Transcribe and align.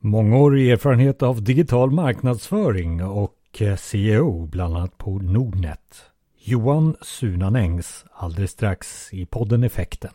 Mångårig 0.00 0.70
erfarenhet 0.70 1.22
av 1.22 1.42
digital 1.42 1.90
marknadsföring 1.90 3.04
och 3.04 3.36
eh, 3.60 3.76
CEO 3.76 4.46
bland 4.46 4.76
annat 4.76 4.98
på 4.98 5.18
Nordnet. 5.18 6.02
Johan 6.38 6.96
Sunanängs 7.02 8.04
alldeles 8.12 8.50
strax 8.50 9.08
i 9.12 9.26
podden 9.26 9.64
Effekten. 9.64 10.10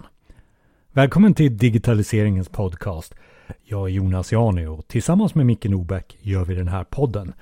Välkommen 0.91 1.33
till 1.33 1.57
digitaliseringens 1.57 2.49
podcast. 2.49 3.15
Jag 3.63 3.89
är 3.89 3.93
Jonas 3.93 4.31
Jani 4.31 4.65
och 4.65 4.87
tillsammans 4.87 5.35
med 5.35 5.45
Micke 5.45 5.65
Norbeck 5.65 6.17
gör 6.21 6.45
vi 6.45 6.55
den 6.55 6.67
här 6.67 6.83
podden. 6.83 7.33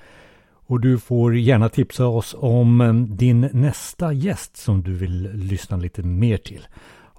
Och 0.66 0.80
du 0.80 0.98
får 0.98 1.36
gärna 1.36 1.68
tipsa 1.68 2.06
oss 2.06 2.34
om 2.38 2.80
eh, 2.80 2.94
din 2.94 3.40
nästa 3.40 4.12
gäst 4.12 4.56
som 4.56 4.82
du 4.82 4.92
vill 4.92 5.30
lyssna 5.32 5.76
lite 5.76 6.02
mer 6.02 6.36
till. 6.36 6.66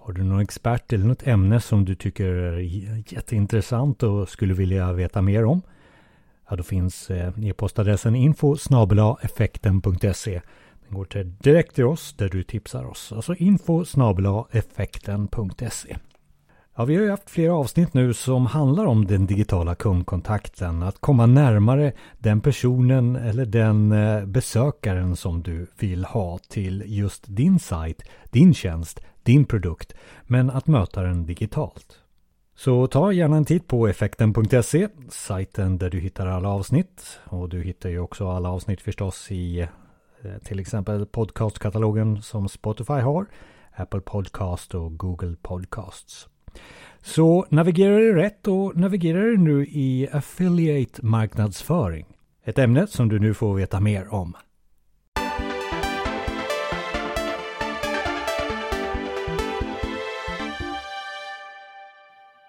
Har 0.06 0.14
du 0.14 0.24
någon 0.24 0.40
expert 0.40 0.94
eller 0.94 1.06
något 1.06 1.28
ämne 1.28 1.60
som 1.60 1.86
du 1.86 1.96
tycker 1.96 2.26
är 2.26 2.60
jätteintressant 3.14 4.04
och 4.04 4.30
skulle 4.30 4.54
vilja 4.54 4.94
veta 4.94 5.22
mer 5.22 5.46
om? 5.46 5.62
Ja, 6.50 6.56
då 6.56 6.64
finns 6.64 7.12
eh, 7.12 7.34
e-postadressen 7.42 8.16
info 8.16 8.56
effekten.se. 9.22 10.42
Den 10.88 10.98
går 10.98 11.06
till 11.06 11.34
direkt 11.38 11.76
till 11.76 11.86
oss 11.86 12.14
där 12.14 12.30
du 12.30 12.44
tipsar 12.44 12.86
oss. 12.86 13.12
Alltså 13.12 13.36
info 13.36 13.86
effekten.se. 14.52 15.98
Ja, 16.76 16.86
vi 16.86 16.96
har 16.96 17.04
ju 17.04 17.10
haft 17.10 17.30
flera 17.30 17.54
avsnitt 17.54 17.94
nu 17.94 18.14
som 18.14 18.46
handlar 18.46 18.86
om 18.86 19.06
den 19.06 19.26
digitala 19.26 19.76
kundkontakten. 19.76 20.84
Att 20.84 21.00
komma 21.00 21.26
närmare 21.26 21.94
den 22.20 22.42
personen 22.42 23.16
eller 23.16 23.46
den 23.46 23.92
eh, 23.92 24.26
besökaren 24.26 25.16
som 25.16 25.44
du 25.44 25.68
vill 25.80 26.06
ha 26.06 26.38
till 26.38 26.84
just 26.86 27.24
din 27.28 27.60
sajt, 27.60 28.04
din 28.32 28.54
tjänst, 28.54 29.00
din 29.24 29.46
produkt, 29.46 29.94
men 30.24 30.50
att 30.50 30.68
möta 30.68 31.02
den 31.02 31.26
digitalt. 31.26 32.00
Så 32.56 32.88
ta 32.88 33.12
gärna 33.12 33.38
en 33.38 33.46
titt 33.46 33.68
på 33.68 33.88
effekten.se, 33.88 34.88
sajten 35.10 35.78
där 35.78 35.90
du 35.90 36.00
hittar 36.00 36.28
alla 36.28 36.50
avsnitt. 36.50 37.20
Och 37.26 37.50
du 37.50 37.62
hittar 37.62 37.90
ju 37.90 38.00
också 38.00 38.30
alla 38.30 38.50
avsnitt 38.50 38.82
förstås 38.82 39.32
i 39.32 39.60
eh, 40.22 40.38
till 40.44 40.60
exempel 40.60 41.06
podcastkatalogen 41.06 42.22
som 42.22 42.50
Spotify 42.50 42.94
har, 42.94 43.26
Apple 43.76 44.02
Podcast 44.02 44.76
och 44.76 44.98
Google 44.98 45.36
Podcasts. 45.42 46.28
Så 47.02 47.46
navigerar 47.50 48.00
du 48.00 48.16
rätt 48.16 48.48
och 48.48 48.76
navigerar 48.76 49.22
du 49.22 49.38
nu 49.38 49.66
i 49.66 50.08
affiliate 50.12 51.06
marknadsföring. 51.06 52.06
Ett 52.44 52.60
ämne 52.60 52.88
som 52.88 53.10
du 53.10 53.20
nu 53.20 53.34
får 53.34 53.56
veta 53.56 53.80
mer 53.80 54.14
om. 54.14 54.36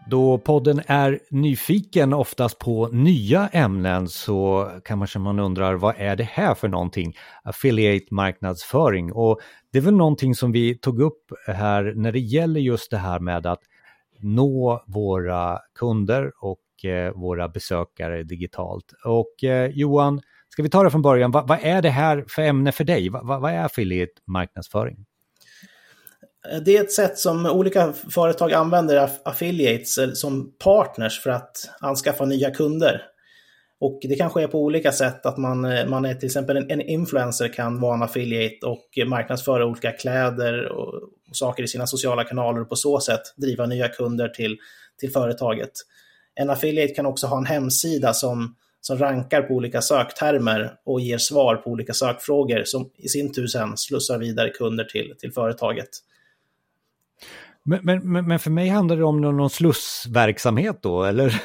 Då 0.07 0.39
podden 0.39 0.81
är 0.87 1.21
nyfiken 1.31 2.13
oftast 2.13 2.59
på 2.59 2.89
nya 2.89 3.49
ämnen 3.49 4.09
så 4.09 4.71
kanske 4.85 5.19
man 5.19 5.39
undrar 5.39 5.75
vad 5.75 5.95
är 5.99 6.17
det 6.17 6.25
här 6.25 6.55
för 6.55 6.69
någonting? 6.69 7.17
Affiliate 7.43 8.07
marknadsföring 8.11 9.13
och 9.13 9.41
det 9.73 9.79
är 9.79 9.83
väl 9.83 9.95
någonting 9.95 10.35
som 10.35 10.53
vi 10.53 10.79
tog 10.79 11.01
upp 11.01 11.33
här 11.47 11.93
när 11.97 12.13
det 12.13 12.21
gäller 12.21 12.61
just 12.61 12.91
det 12.91 12.97
här 12.97 13.21
med 13.21 13.47
att 13.47 13.61
nå 14.21 14.85
våra 14.87 15.59
kunder 15.79 16.33
och 16.41 16.85
eh, 16.85 17.13
våra 17.13 17.49
besökare 17.49 18.23
digitalt. 18.23 18.93
Och 19.05 19.45
eh, 19.45 19.71
Johan, 19.71 20.21
ska 20.49 20.63
vi 20.63 20.71
ta 20.71 20.83
det 20.83 20.91
från 20.91 21.03
början, 21.03 21.31
vad, 21.31 21.59
är 21.63 21.83
det 21.83 21.91
här 21.91 22.25
för 22.29 22.43
ämne 22.43 22.73
för 22.73 22.85
dig? 22.85 23.09
Vad 23.09 23.53
är 23.53 23.65
affiliate 23.65 24.13
marknadsföring? 24.27 25.05
Eh, 26.51 26.61
det 26.61 26.77
är 26.77 26.81
ett 26.81 26.93
sätt 26.93 27.19
som 27.19 27.47
olika 27.47 27.93
företag 27.93 28.53
använder 28.53 29.11
affiliates 29.25 29.99
eh, 29.99 30.11
som 30.13 30.53
partners 30.65 31.21
för 31.21 31.31
att 31.31 31.71
anskaffa 31.81 32.25
nya 32.25 32.51
kunder. 32.51 33.03
Och 33.81 34.01
det 34.03 34.15
kan 34.15 34.31
ske 34.31 34.49
på 34.49 34.63
olika 34.63 34.93
sätt, 34.93 35.27
att 35.27 35.37
man, 35.37 35.65
eh, 35.65 35.87
man 35.87 36.05
är 36.05 36.15
till 36.15 36.27
exempel 36.27 36.57
en, 36.57 36.81
influencer 36.81 37.49
kan 37.49 37.81
vara 37.81 37.95
en 37.95 38.03
affiliate 38.03 38.67
och 38.67 38.89
marknadsföra 39.07 39.67
olika 39.67 39.93
kläder 39.93 40.73
och, 40.73 40.95
och 41.31 41.37
saker 41.37 41.63
i 41.63 41.69
sina 41.69 41.87
sociala 41.87 42.25
kanaler 42.25 42.61
och 42.61 42.69
på 42.69 42.77
så 42.77 43.01
sätt 43.01 43.23
driva 43.37 43.67
nya 43.67 43.89
kunder 43.89 44.29
till, 44.29 44.57
till 45.01 45.13
företaget. 45.13 45.71
En 46.35 46.51
affiliate 46.51 46.95
kan 46.95 47.07
också 47.07 47.27
ha 47.27 47.39
en 47.39 47.47
hemsida 47.47 48.13
som, 48.13 48.57
som 48.81 48.99
rankar 48.99 49.43
på 49.43 49.55
olika 49.55 49.83
söktermer 49.83 50.73
och 50.85 51.01
ger 51.01 51.19
svar 51.19 51.57
på 51.57 51.71
olika 51.71 51.93
sökfrågor 51.93 52.63
som 52.65 52.91
i 52.97 53.09
sin 53.09 53.33
tur 53.33 53.47
sen 53.47 53.77
slussar 53.77 54.19
vidare 54.19 54.51
kunder 54.51 54.85
till, 54.85 55.15
till 55.19 55.33
företaget. 55.33 55.89
Men, 57.65 57.81
men, 57.83 58.27
men 58.29 58.39
för 58.39 58.51
mig 58.51 58.69
handlar 58.69 58.97
det 58.97 59.05
om 59.05 59.21
någon 59.21 59.51
slussverksamhet 59.51 60.83
då, 60.83 61.05
eller? 61.05 61.43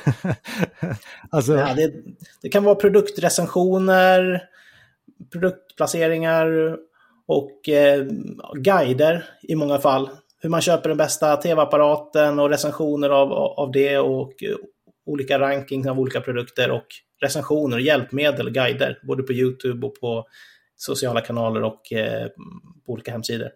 alltså... 1.29 1.53
ja, 1.53 1.73
det, 1.73 1.93
det, 2.41 2.49
kan 2.49 2.63
vara 2.63 2.75
produktrecensioner, 2.75 4.43
produktplaceringar 5.31 6.77
och 7.27 7.69
eh, 7.69 8.05
guider 8.55 9.25
i 9.41 9.55
många 9.55 9.79
fall. 9.79 10.09
Hur 10.41 10.49
man 10.49 10.61
köper 10.61 10.89
den 10.89 10.97
bästa 10.97 11.37
tv-apparaten 11.37 12.39
och 12.39 12.49
recensioner 12.49 13.09
av, 13.09 13.31
av 13.33 13.71
det 13.71 13.97
och 13.97 14.43
eh, 14.43 14.55
olika 15.05 15.39
rankings 15.39 15.87
av 15.87 15.99
olika 15.99 16.21
produkter 16.21 16.71
och 16.71 16.85
recensioner, 17.21 17.77
hjälpmedel, 17.77 18.49
guider, 18.49 18.99
både 19.07 19.23
på 19.23 19.33
YouTube 19.33 19.87
och 19.87 19.95
på 20.01 20.25
sociala 20.75 21.21
kanaler 21.21 21.63
och 21.63 21.93
eh, 21.93 22.27
på 22.85 22.93
olika 22.93 23.11
hemsidor. 23.11 23.49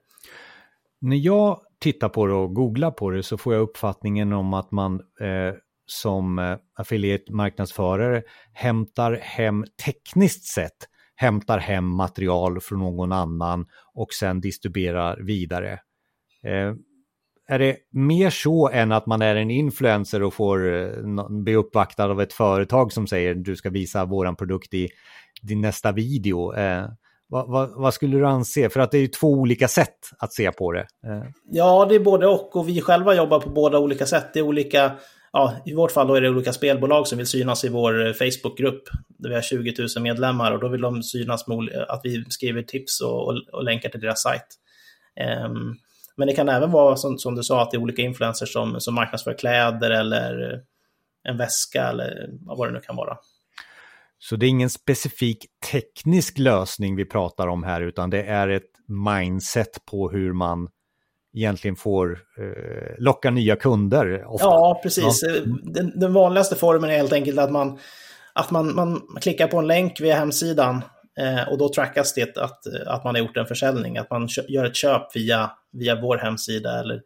När 1.01 1.17
jag 1.17 1.59
titta 1.83 2.09
på 2.09 2.27
det 2.27 2.33
och 2.33 2.55
googla 2.55 2.91
på 2.91 3.09
det 3.09 3.23
så 3.23 3.37
får 3.37 3.53
jag 3.53 3.61
uppfattningen 3.61 4.33
om 4.33 4.53
att 4.53 4.71
man 4.71 4.99
eh, 4.99 5.53
som 5.85 6.39
eh, 6.39 6.57
affiliate-marknadsförare 6.75 8.23
hämtar 8.53 9.19
hem 9.21 9.65
tekniskt 9.85 10.45
sett 10.45 10.77
hämtar 11.15 11.57
hem 11.57 11.87
material 11.87 12.59
från 12.61 12.79
någon 12.79 13.11
annan 13.11 13.65
och 13.93 14.13
sen 14.13 14.41
distribuerar 14.41 15.19
vidare. 15.21 15.71
Eh, 16.43 16.73
är 17.47 17.59
det 17.59 17.77
mer 17.91 18.29
så 18.29 18.69
än 18.69 18.91
att 18.91 19.05
man 19.05 19.21
är 19.21 19.35
en 19.35 19.51
influencer 19.51 20.23
och 20.23 20.33
får 20.33 20.73
eh, 20.73 20.89
bli 21.29 21.55
uppvaktad 21.55 22.05
av 22.05 22.21
ett 22.21 22.33
företag 22.33 22.91
som 22.91 23.07
säger 23.07 23.35
du 23.35 23.55
ska 23.55 23.69
visa 23.69 24.05
våran 24.05 24.35
produkt 24.35 24.73
i 24.73 24.89
din 25.41 25.61
nästa 25.61 25.91
video? 25.91 26.53
Eh, 26.53 26.85
vad, 27.27 27.49
vad, 27.49 27.69
vad, 27.75 27.93
skulle 27.93 28.17
du 28.17 28.27
anse? 28.27 28.69
För 28.69 28.79
att 28.79 28.91
det 28.91 28.97
är 28.97 29.01
ju 29.01 29.07
två 29.07 29.27
olika 29.27 29.67
sätt 29.67 29.97
att 30.17 30.33
se 30.33 30.51
på 30.51 30.71
det. 30.71 30.87
Eh. 31.07 31.23
Ja, 31.51 31.85
det 31.89 31.95
är 31.95 31.99
både 31.99 32.27
och. 32.27 32.55
Och 32.55 32.69
vi 32.69 32.81
själva 32.81 33.15
jobbar 33.15 33.39
på 33.39 33.49
båda 33.49 33.79
olika 33.79 34.05
sätt. 34.05 34.33
Det 34.33 34.39
är 34.39 34.43
olika, 34.43 34.91
ja, 35.31 35.53
I 35.65 35.73
vårt 35.73 35.91
fall 35.91 36.07
då 36.07 36.15
är 36.15 36.21
det 36.21 36.29
olika 36.29 36.53
spelbolag 36.53 37.07
som 37.07 37.17
vill 37.17 37.27
synas 37.27 37.63
i 37.63 37.69
vår 37.69 38.07
eh, 38.07 38.13
Facebookgrupp. 38.13 38.83
Där 39.07 39.29
vi 39.29 39.35
har 39.35 39.41
20 39.41 39.73
000 39.95 40.03
medlemmar 40.03 40.51
och 40.51 40.59
då 40.59 40.67
vill 40.67 40.81
de 40.81 41.03
synas 41.03 41.47
med 41.47 41.85
att 41.87 42.01
vi 42.03 42.25
skriver 42.29 42.61
tips 42.61 43.01
och, 43.01 43.27
och, 43.27 43.41
och 43.51 43.63
länkar 43.63 43.89
till 43.89 44.01
deras 44.01 44.21
sajt. 44.21 44.47
Um, 45.45 45.75
men 46.15 46.27
det 46.27 46.33
kan 46.33 46.49
även 46.49 46.71
vara 46.71 46.95
som, 46.95 47.17
som, 47.17 47.35
du 47.35 47.43
sa, 47.43 47.61
att 47.61 47.71
det 47.71 47.77
är 47.77 47.81
olika 47.81 48.01
influencers 48.01 48.53
som, 48.53 48.79
som 48.79 48.95
marknadsför 48.95 49.33
kläder 49.33 49.91
eller 49.91 50.53
eh, 50.53 50.59
en 51.23 51.37
väska 51.37 51.83
eller 51.83 52.29
vad 52.41 52.67
det 52.67 52.71
nu 52.73 52.79
kan 52.79 52.95
vara. 52.95 53.17
Så 54.29 54.35
det 54.35 54.45
är 54.45 54.49
ingen 54.49 54.69
specifik 54.69 55.45
teknisk 55.71 56.37
lösning 56.37 56.95
vi 56.95 57.05
pratar 57.05 57.47
om 57.47 57.63
här, 57.63 57.81
utan 57.81 58.09
det 58.09 58.23
är 58.23 58.47
ett 58.47 58.71
mindset 58.87 59.85
på 59.91 60.09
hur 60.09 60.33
man 60.33 60.67
egentligen 61.37 61.75
får 61.75 62.11
eh, 62.11 62.95
locka 62.97 63.31
nya 63.31 63.55
kunder. 63.55 64.25
Ofta. 64.25 64.45
Ja, 64.45 64.79
precis. 64.83 65.23
Ja. 65.23 65.39
Den, 65.63 65.99
den, 65.99 66.13
vanligaste 66.13 66.55
formen 66.55 66.89
är 66.89 66.97
helt 66.97 67.13
enkelt 67.13 67.39
att 67.39 67.51
man, 67.51 67.79
att 68.33 68.51
man, 68.51 68.75
man 68.75 69.01
klickar 69.21 69.47
på 69.47 69.57
en 69.57 69.67
länk 69.67 70.01
via 70.01 70.15
hemsidan 70.15 70.81
eh, 71.19 71.51
och 71.51 71.57
då 71.57 71.69
trackas 71.69 72.13
det 72.13 72.37
att, 72.37 72.59
att 72.87 73.03
man 73.03 73.15
har 73.15 73.19
gjort 73.19 73.37
en 73.37 73.45
försäljning, 73.45 73.97
att 73.97 74.09
man 74.09 74.27
gör 74.47 74.65
ett 74.65 74.75
köp 74.75 75.15
via, 75.15 75.51
via 75.71 76.01
vår 76.01 76.17
hemsida 76.17 76.79
eller 76.79 77.01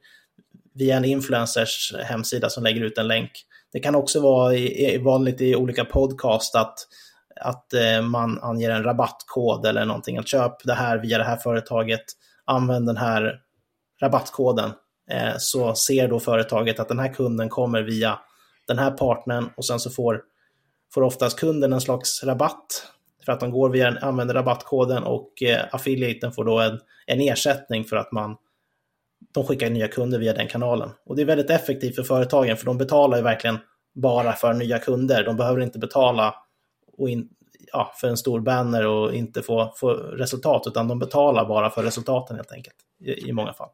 via 0.76 0.98
en 0.98 1.06
influencers 1.06 1.94
hemsida 2.04 2.50
som 2.50 2.64
lägger 2.64 2.82
ut 2.82 2.98
en 2.98 3.08
länk. 3.08 3.32
Det 3.74 3.80
kan 3.80 3.96
också 3.96 4.22
vara 4.22 4.54
i, 4.54 4.94
i 4.94 4.98
vanligt 4.98 5.42
i 5.42 5.56
olika 5.56 5.86
podcast 5.86 6.56
att 6.56 6.76
att 7.42 7.74
eh, 7.74 8.02
man 8.02 8.40
anger 8.40 8.70
en 8.70 8.84
rabattkod 8.84 9.66
eller 9.66 9.86
någonting. 9.86 10.18
Att 10.18 10.28
köp 10.28 10.64
det 10.64 10.74
här 10.74 10.98
via 10.98 11.18
det 11.18 11.24
här 11.24 11.38
företaget, 11.38 12.06
använd 12.46 12.88
den 12.88 12.98
här 12.98 13.40
rabattkoden. 14.02 14.72
Eh, 15.12 15.34
så 15.38 15.76
ser 15.76 16.08
då 16.08 16.20
företaget 16.20 16.80
att 16.80 16.88
den 16.88 17.00
här 17.00 17.14
kunden 17.14 17.50
kommer 17.50 17.82
via 17.82 18.20
den 18.68 18.80
här 18.80 18.92
partnern 18.92 19.50
och 19.58 19.66
sen 19.66 19.80
så 19.80 19.90
får, 19.90 20.22
får 20.94 21.02
oftast 21.02 21.40
kunden 21.40 21.74
en 21.74 21.82
slags 21.82 22.24
rabatt 22.24 22.92
för 23.26 23.32
att 23.32 23.40
de 23.40 23.52
går 23.52 23.70
via, 23.70 23.98
använder 24.02 24.34
rabattkoden 24.34 25.04
och 25.04 25.44
eh, 25.44 25.66
affiliaten 25.72 26.32
får 26.32 26.46
då 26.46 26.60
en, 26.60 26.80
en 27.06 27.22
ersättning 27.22 27.84
för 27.84 27.96
att 27.96 28.12
man 28.12 28.36
de 29.34 29.44
skickar 29.44 29.70
nya 29.70 29.88
kunder 29.88 30.20
via 30.20 30.34
den 30.34 30.48
kanalen. 30.48 30.90
Och 31.06 31.16
det 31.16 31.22
är 31.22 31.26
väldigt 31.26 31.50
effektivt 31.50 31.96
för 31.96 32.04
företagen 32.04 32.58
för 32.58 32.66
de 32.66 32.78
betalar 32.78 33.18
ju 33.18 33.24
verkligen 33.24 33.58
bara 33.96 34.34
för 34.34 34.54
nya 34.54 34.80
kunder. 34.80 35.24
De 35.24 35.38
behöver 35.38 35.62
inte 35.62 35.80
betala 35.80 36.36
och 36.98 37.10
in, 37.10 37.30
ja, 37.72 37.92
för 37.96 38.08
en 38.08 38.18
stor 38.18 38.40
banner 38.40 38.88
och 38.88 39.14
inte 39.14 39.42
få, 39.42 39.74
få 39.76 39.94
resultat, 39.94 40.64
utan 40.68 40.88
de 40.88 41.00
betalar 41.00 41.46
bara 41.46 41.70
för 41.70 41.84
resultaten 41.84 42.36
helt 42.36 42.52
enkelt 42.52 42.76
i, 43.00 43.30
i 43.30 43.34
många 43.34 43.54
fall. 43.54 43.70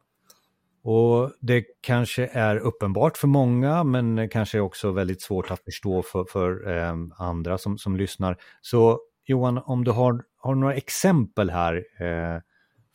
Och 0.84 1.30
det 1.40 1.64
kanske 1.80 2.26
är 2.32 2.56
uppenbart 2.56 3.16
för 3.16 3.28
många, 3.28 3.84
men 3.84 4.28
kanske 4.28 4.60
också 4.60 4.90
väldigt 4.90 5.22
svårt 5.22 5.50
att 5.50 5.64
förstå 5.64 6.02
för, 6.02 6.24
för 6.24 6.76
eh, 6.76 6.94
andra 7.18 7.58
som, 7.58 7.78
som 7.78 7.96
lyssnar. 7.96 8.36
Så 8.60 9.00
Johan, 9.26 9.58
om 9.64 9.84
du 9.84 9.90
har, 9.90 10.22
har 10.38 10.54
några 10.54 10.74
exempel 10.74 11.50
här 11.50 11.76
eh, 11.76 12.40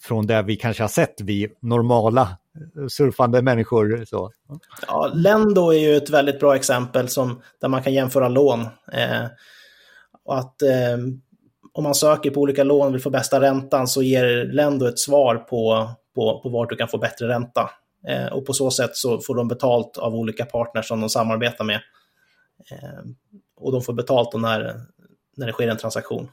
från 0.02 0.28
det 0.28 0.42
vi 0.42 0.56
kanske 0.56 0.84
har 0.84 0.88
sett, 0.88 1.22
vi 1.22 1.48
normala 1.60 2.22
eh, 2.22 2.88
surfande 2.88 3.42
människor. 3.42 4.06
Så. 4.06 4.32
Ja, 4.88 5.12
Lendo 5.14 5.70
är 5.70 5.80
ju 5.80 5.96
ett 5.96 6.10
väldigt 6.10 6.40
bra 6.40 6.56
exempel 6.56 7.10
som, 7.10 7.42
där 7.62 7.68
man 7.68 7.84
kan 7.84 7.94
jämföra 7.94 8.28
lån. 8.28 8.62
Eh, 8.94 9.26
och 10.26 10.38
att 10.38 10.62
eh, 10.62 10.98
om 11.74 11.84
man 11.84 11.96
söker 11.96 12.32
på 12.32 12.42
olika 12.42 12.64
lån 12.64 12.88
och 12.88 12.94
vill 12.94 13.02
få 13.02 13.10
bästa 13.10 13.42
räntan 13.42 13.88
så 13.88 14.04
ger 14.04 14.54
Lendo 14.54 14.88
ett 14.88 15.00
svar 15.00 15.36
på, 15.36 15.90
på, 16.16 16.40
på 16.44 16.50
vart 16.50 16.70
du 16.70 16.76
kan 16.76 16.88
få 16.88 16.98
bättre 16.98 17.28
ränta. 17.28 17.70
Eh, 18.08 18.34
och 18.34 18.46
på 18.46 18.54
så 18.54 18.72
sätt 18.72 18.96
så 18.96 19.20
får 19.20 19.36
de 19.36 19.48
betalt 19.48 19.98
av 19.98 20.16
olika 20.16 20.46
partners 20.46 20.88
som 20.88 21.00
de 21.02 21.10
samarbetar 21.10 21.66
med. 21.66 21.82
Eh, 22.72 23.12
och 23.58 23.72
de 23.72 23.82
får 23.82 23.94
betalt 23.94 24.34
när, 24.34 24.82
när 25.38 25.48
det 25.48 25.54
sker 25.54 25.68
en 25.68 25.78
transaktion. 25.78 26.30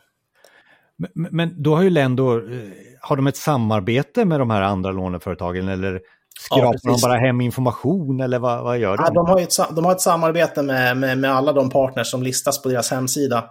Men, 0.97 1.29
men 1.31 1.63
då 1.63 1.77
har 1.77 1.83
ju 1.83 1.91
Lendo, 1.91 2.37
eh, 2.37 2.69
har 3.01 3.17
de 3.17 3.27
ett 3.27 3.37
samarbete 3.37 4.25
med 4.25 4.41
de 4.41 4.51
här 4.51 4.63
andra 4.63 4.93
låneföretagen 4.93 5.69
eller 5.69 6.01
skrapar 6.41 6.79
ja, 6.83 6.93
de 6.93 7.01
bara 7.03 7.19
hem 7.19 7.41
information 7.41 8.21
eller 8.21 8.39
vad, 8.39 8.65
vad 8.65 8.79
gör 8.79 8.97
de? 8.97 9.03
Ja, 9.07 9.11
de, 9.11 9.27
har 9.27 9.41
ett, 9.41 9.57
de 9.77 9.85
har 9.85 9.93
ett 9.93 10.01
samarbete 10.01 10.63
med, 10.63 10.97
med, 10.97 11.19
med 11.19 11.31
alla 11.31 11.53
de 11.53 11.71
partners 11.71 12.11
som 12.11 12.23
listas 12.23 12.63
på 12.63 12.69
deras 12.69 12.91
hemsida. 12.91 13.51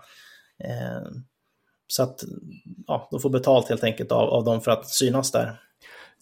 Eh, 0.64 1.12
så 1.88 2.04
att 2.04 2.24
ja, 2.88 3.08
de 3.12 3.20
får 3.20 3.30
betalt 3.30 3.70
helt 3.70 3.84
enkelt 3.84 4.12
av, 4.12 4.30
av 4.30 4.44
dem 4.44 4.62
för 4.62 4.72
att 4.72 4.90
synas 4.90 5.32
där. 5.32 5.62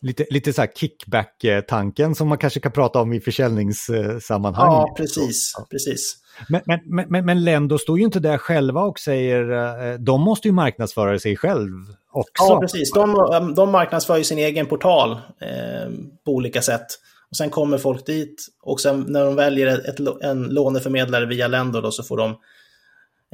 Lite, 0.02 0.26
lite 0.30 0.54
så 0.54 0.62
här 0.62 0.70
kickback-tanken 0.76 2.16
som 2.16 2.28
man 2.28 2.38
kanske 2.38 2.60
kan 2.60 2.72
prata 2.72 3.02
om 3.02 3.14
i 3.14 3.20
försäljningssammanhang. 3.20 4.68
Ja, 4.68 4.94
precis. 4.98 5.54
Ja. 5.58 5.68
precis. 5.72 6.18
Men, 6.50 6.62
men, 6.66 7.06
men, 7.10 7.26
men 7.26 7.44
Lendo 7.44 7.78
står 7.78 7.98
ju 7.98 8.04
inte 8.04 8.20
där 8.20 8.38
själva 8.38 8.82
och 8.82 9.00
säger, 9.00 9.52
eh, 9.52 10.00
de 10.00 10.22
måste 10.22 10.48
ju 10.48 10.52
marknadsföra 10.52 11.20
sig 11.20 11.38
själv 11.38 11.72
också. 12.12 12.44
Ja, 12.44 12.60
precis. 12.60 12.92
De, 12.92 13.54
de 13.56 13.72
marknadsför 13.72 14.18
ju 14.18 14.24
sin 14.24 14.38
egen 14.38 14.66
portal 14.66 15.12
eh, 15.42 15.92
på 16.26 16.32
olika 16.32 16.62
sätt. 16.62 16.86
Och 17.30 17.38
sen 17.38 17.50
kommer 17.50 17.78
folk 17.78 18.06
dit 18.06 18.48
och 18.64 18.82
sen 18.82 19.06
när 19.08 19.26
de 19.26 19.36
väljer 19.36 19.90
ett, 19.90 20.24
en 20.24 20.44
låneförmedlare 20.44 21.26
via 21.26 21.48
Lendo 21.48 21.82
då, 21.82 21.92
så 21.92 22.04
får 22.04 22.18
de 22.18 22.36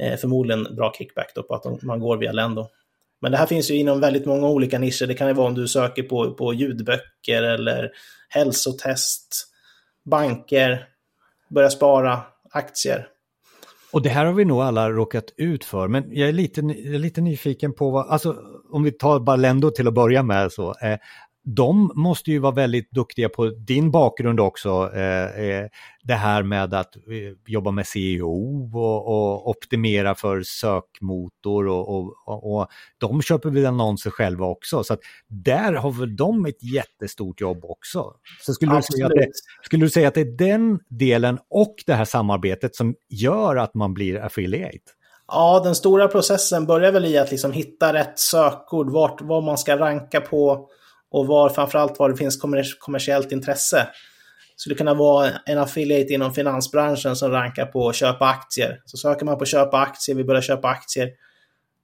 eh, 0.00 0.16
förmodligen 0.16 0.76
bra 0.76 0.92
kickback 0.98 1.32
då 1.34 1.42
på 1.42 1.54
att 1.54 1.62
de, 1.62 1.78
man 1.82 2.00
går 2.00 2.16
via 2.16 2.32
Lendo. 2.32 2.68
Men 3.20 3.32
det 3.32 3.38
här 3.38 3.46
finns 3.46 3.70
ju 3.70 3.74
inom 3.74 4.00
väldigt 4.00 4.26
många 4.26 4.48
olika 4.48 4.78
nischer. 4.78 5.06
Det 5.06 5.14
kan 5.14 5.28
ju 5.28 5.34
vara 5.34 5.46
om 5.46 5.54
du 5.54 5.68
söker 5.68 6.02
på, 6.02 6.34
på 6.34 6.54
ljudböcker 6.54 7.42
eller 7.42 7.90
hälsotest, 8.28 9.46
banker, 10.04 10.86
börja 11.50 11.70
spara, 11.70 12.22
aktier. 12.50 13.06
Och 13.92 14.02
det 14.02 14.08
här 14.08 14.24
har 14.24 14.32
vi 14.32 14.44
nog 14.44 14.60
alla 14.60 14.90
råkat 14.90 15.24
ut 15.36 15.64
för, 15.64 15.88
men 15.88 16.04
jag 16.10 16.28
är 16.28 16.32
lite, 16.32 16.60
jag 16.60 16.94
är 16.94 16.98
lite 16.98 17.20
nyfiken 17.20 17.72
på 17.72 17.90
vad, 17.90 18.08
alltså 18.08 18.36
om 18.70 18.82
vi 18.82 18.92
tar 18.92 19.20
bara 19.20 19.36
Lendo 19.36 19.70
till 19.70 19.88
att 19.88 19.94
börja 19.94 20.22
med 20.22 20.52
så, 20.52 20.74
eh, 20.82 20.98
de 21.44 21.92
måste 21.94 22.30
ju 22.30 22.38
vara 22.38 22.54
väldigt 22.54 22.90
duktiga 22.90 23.28
på 23.28 23.46
din 23.46 23.90
bakgrund 23.90 24.40
också. 24.40 24.90
Eh, 24.94 25.40
eh 25.40 25.68
det 26.02 26.14
här 26.14 26.42
med 26.42 26.74
att 26.74 26.96
eh, 26.96 27.02
jobba 27.46 27.70
med 27.70 27.86
CEO 27.86 28.70
och, 28.74 29.06
och 29.06 29.50
optimera 29.50 30.14
för 30.14 30.42
sökmotor 30.42 31.68
och, 31.68 31.88
och, 31.88 32.56
och, 32.56 32.68
de 32.98 33.22
köper 33.22 33.50
väl 33.50 33.66
annonser 33.66 34.10
själva 34.10 34.46
också. 34.46 34.84
Så 34.84 34.96
där 35.28 35.72
har 35.72 35.90
väl 35.90 36.16
de 36.16 36.46
ett 36.46 36.62
jättestort 36.62 37.40
jobb 37.40 37.64
också. 37.64 38.12
Så 38.40 38.52
skulle 38.52 38.76
du, 38.76 38.82
säga 38.82 39.06
att 39.06 39.12
det, 39.12 39.30
skulle 39.62 39.86
du 39.86 39.90
säga 39.90 40.08
att 40.08 40.14
det 40.14 40.20
är 40.20 40.36
den 40.38 40.80
delen 40.88 41.38
och 41.50 41.74
det 41.86 41.94
här 41.94 42.04
samarbetet 42.04 42.76
som 42.76 42.94
gör 43.08 43.56
att 43.56 43.74
man 43.74 43.94
blir 43.94 44.20
affiliate? 44.20 44.92
Ja, 45.28 45.60
den 45.64 45.74
stora 45.74 46.08
processen 46.08 46.66
börjar 46.66 46.92
väl 46.92 47.04
i 47.04 47.18
att 47.18 47.30
liksom 47.30 47.52
hitta 47.52 47.92
rätt 47.92 48.18
sökord, 48.18 48.90
vart, 48.90 49.20
vad 49.20 49.44
man 49.44 49.58
ska 49.58 49.76
ranka 49.76 50.20
på 50.20 50.68
och 51.10 51.26
var 51.26 51.48
framförallt 51.48 51.98
var 51.98 52.08
det 52.08 52.16
finns 52.16 52.40
kommersiellt 52.78 53.32
intresse. 53.32 53.76
Det 53.76 54.62
skulle 54.62 54.76
kunna 54.76 54.94
vara 54.94 55.30
en 55.46 55.58
affiliate 55.58 56.12
inom 56.12 56.34
finansbranschen 56.34 57.16
som 57.16 57.30
rankar 57.30 57.66
på 57.66 57.88
att 57.88 57.96
köpa 57.96 58.26
aktier. 58.26 58.82
Så 58.84 58.96
söker 58.96 59.26
man 59.26 59.38
på 59.38 59.44
köpa 59.44 59.78
aktier, 59.78 60.16
vi 60.16 60.24
börjar 60.24 60.42
köpa 60.42 60.68
aktier, 60.68 61.10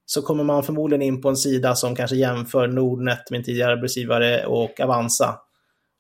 så 0.07 0.23
kommer 0.23 0.45
man 0.45 0.63
förmodligen 0.63 1.03
in 1.03 1.21
på 1.21 1.29
en 1.29 1.37
sida 1.37 1.75
som 1.75 1.97
kanske 1.97 2.17
jämför 2.17 2.69
Nordnet, 2.69 3.31
min 3.31 3.45
tidigare 3.45 3.73
arbetsgivare, 3.73 4.47
och 4.47 4.81
Avanza. 4.81 5.39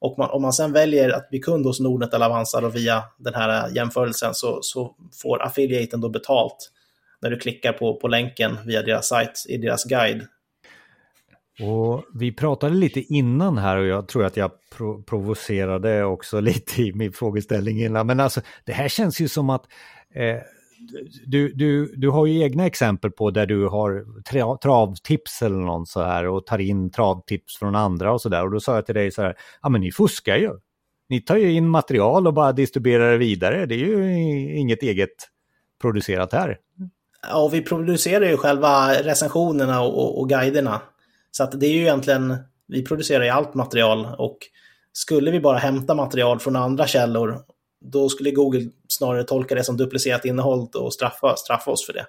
Och 0.00 0.19
man, 0.19 0.31
om 0.31 0.43
man 0.43 0.52
sen 0.52 0.73
väljer 0.73 1.11
att 1.11 1.31
bli 1.31 1.38
kund 1.38 1.67
hos 1.67 1.81
Nordnet 1.81 2.14
eller 2.14 2.26
Avanza 2.26 2.61
då 2.61 2.69
via 2.69 3.02
den 3.19 3.34
här 3.34 3.70
jämförelsen 3.75 4.34
så, 4.34 4.58
så 4.62 4.94
får 5.23 5.43
affiliaten 5.43 6.00
då 6.00 6.08
betalt 6.08 6.70
när 7.23 7.31
du 7.31 7.38
klickar 7.38 7.73
på, 7.73 7.94
på 8.00 8.08
länken 8.08 8.58
via 8.67 8.82
deras 8.82 9.08
sajt 9.08 9.44
i 9.49 9.56
deras 9.56 9.84
guide 9.84 10.26
och 11.61 12.05
vi 12.14 12.32
pratade 12.32 12.75
lite 12.75 13.00
innan 13.00 13.58
här 13.58 13.76
och 13.76 13.87
jag 13.87 14.08
tror 14.08 14.25
att 14.25 14.37
jag 14.37 14.50
pro 14.76 15.03
provocerade 15.03 16.05
också 16.05 16.41
lite 16.50 16.82
i 16.82 16.93
min 16.93 17.12
frågeställning 17.12 17.82
innan. 17.82 18.06
Men 18.06 18.20
alltså 18.20 18.41
det 18.64 18.73
här 18.73 18.88
känns 18.88 19.20
ju 19.20 19.29
som 19.29 19.50
att 19.50 19.64
eh, 20.14 20.37
du, 21.26 21.53
du, 21.53 21.94
du 21.97 22.08
har 22.08 22.26
ju 22.26 22.43
egna 22.43 22.67
exempel 22.67 23.11
på 23.11 23.31
där 23.31 23.47
du 23.47 23.69
har 23.69 24.05
tra 24.23 24.56
travtips 24.56 25.43
eller 25.43 25.56
något 25.56 25.88
så 25.88 26.03
här 26.03 26.26
och 26.26 26.47
tar 26.47 26.58
in 26.58 26.91
travtips 26.91 27.59
från 27.59 27.75
andra 27.75 28.12
och 28.12 28.20
så 28.20 28.29
där. 28.29 28.44
Och 28.44 28.50
då 28.50 28.61
sa 28.61 28.75
jag 28.75 28.87
till 28.87 28.94
dig 28.94 29.11
så 29.11 29.23
här, 29.23 29.35
ja 29.62 29.69
men 29.69 29.81
ni 29.81 29.93
fuskar 29.93 30.37
ju. 30.37 30.50
Ni 31.09 31.20
tar 31.20 31.37
ju 31.37 31.52
in 31.52 31.69
material 31.69 32.26
och 32.26 32.35
bara 32.35 32.52
distribuerar 32.52 33.11
det 33.11 33.19
vidare. 33.19 33.67
Det 33.67 33.75
är 33.75 33.79
ju 33.79 34.56
inget 34.56 34.82
eget 34.82 35.14
producerat 35.81 36.32
här. 36.32 36.59
Ja, 37.23 37.43
och 37.43 37.55
vi 37.55 37.62
producerar 37.62 38.26
ju 38.26 38.37
själva 38.37 38.94
recensionerna 39.02 39.82
och, 39.82 39.99
och, 39.99 40.20
och 40.20 40.29
guiderna. 40.29 40.81
Så 41.37 41.44
att 41.44 41.61
det 41.61 41.67
är 41.67 41.71
ju 41.71 41.81
egentligen, 41.81 42.37
vi 42.67 42.85
producerar 42.85 43.25
ju 43.25 43.31
allt 43.31 43.55
material 43.55 44.06
och 44.19 44.38
skulle 44.93 45.31
vi 45.31 45.41
bara 45.41 45.59
hämta 45.59 45.94
material 45.94 46.41
från 46.41 46.56
andra 46.56 46.87
källor, 46.87 47.44
då 47.81 48.09
skulle 48.09 48.31
Google 48.31 48.71
snarare 48.88 49.25
tolka 49.25 49.55
det 49.55 49.65
som 49.65 49.77
duplicerat 49.77 50.25
innehåll 50.25 50.69
och 50.75 50.94
straffa, 50.94 51.37
straffa 51.37 51.71
oss 51.71 51.87
för 51.87 51.93
det. 51.93 52.06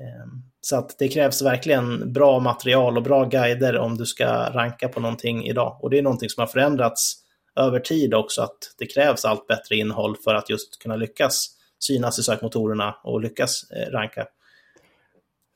Ehm, 0.00 0.42
så 0.60 0.76
att 0.76 0.98
det 0.98 1.08
krävs 1.08 1.42
verkligen 1.42 2.12
bra 2.12 2.40
material 2.40 2.96
och 2.96 3.02
bra 3.02 3.24
guider 3.24 3.76
om 3.78 3.96
du 3.96 4.06
ska 4.06 4.26
ranka 4.50 4.88
på 4.88 5.00
någonting 5.00 5.46
idag. 5.46 5.78
Och 5.82 5.90
det 5.90 5.98
är 5.98 6.02
någonting 6.02 6.30
som 6.30 6.40
har 6.40 6.48
förändrats 6.48 7.16
över 7.56 7.80
tid 7.80 8.14
också, 8.14 8.42
att 8.42 8.74
det 8.78 8.86
krävs 8.86 9.24
allt 9.24 9.46
bättre 9.46 9.76
innehåll 9.76 10.16
för 10.24 10.34
att 10.34 10.50
just 10.50 10.82
kunna 10.82 10.96
lyckas 10.96 11.46
synas 11.78 12.18
i 12.18 12.22
sökmotorerna 12.22 12.96
och 13.04 13.20
lyckas 13.20 13.70
eh, 13.70 13.90
ranka. 13.90 14.26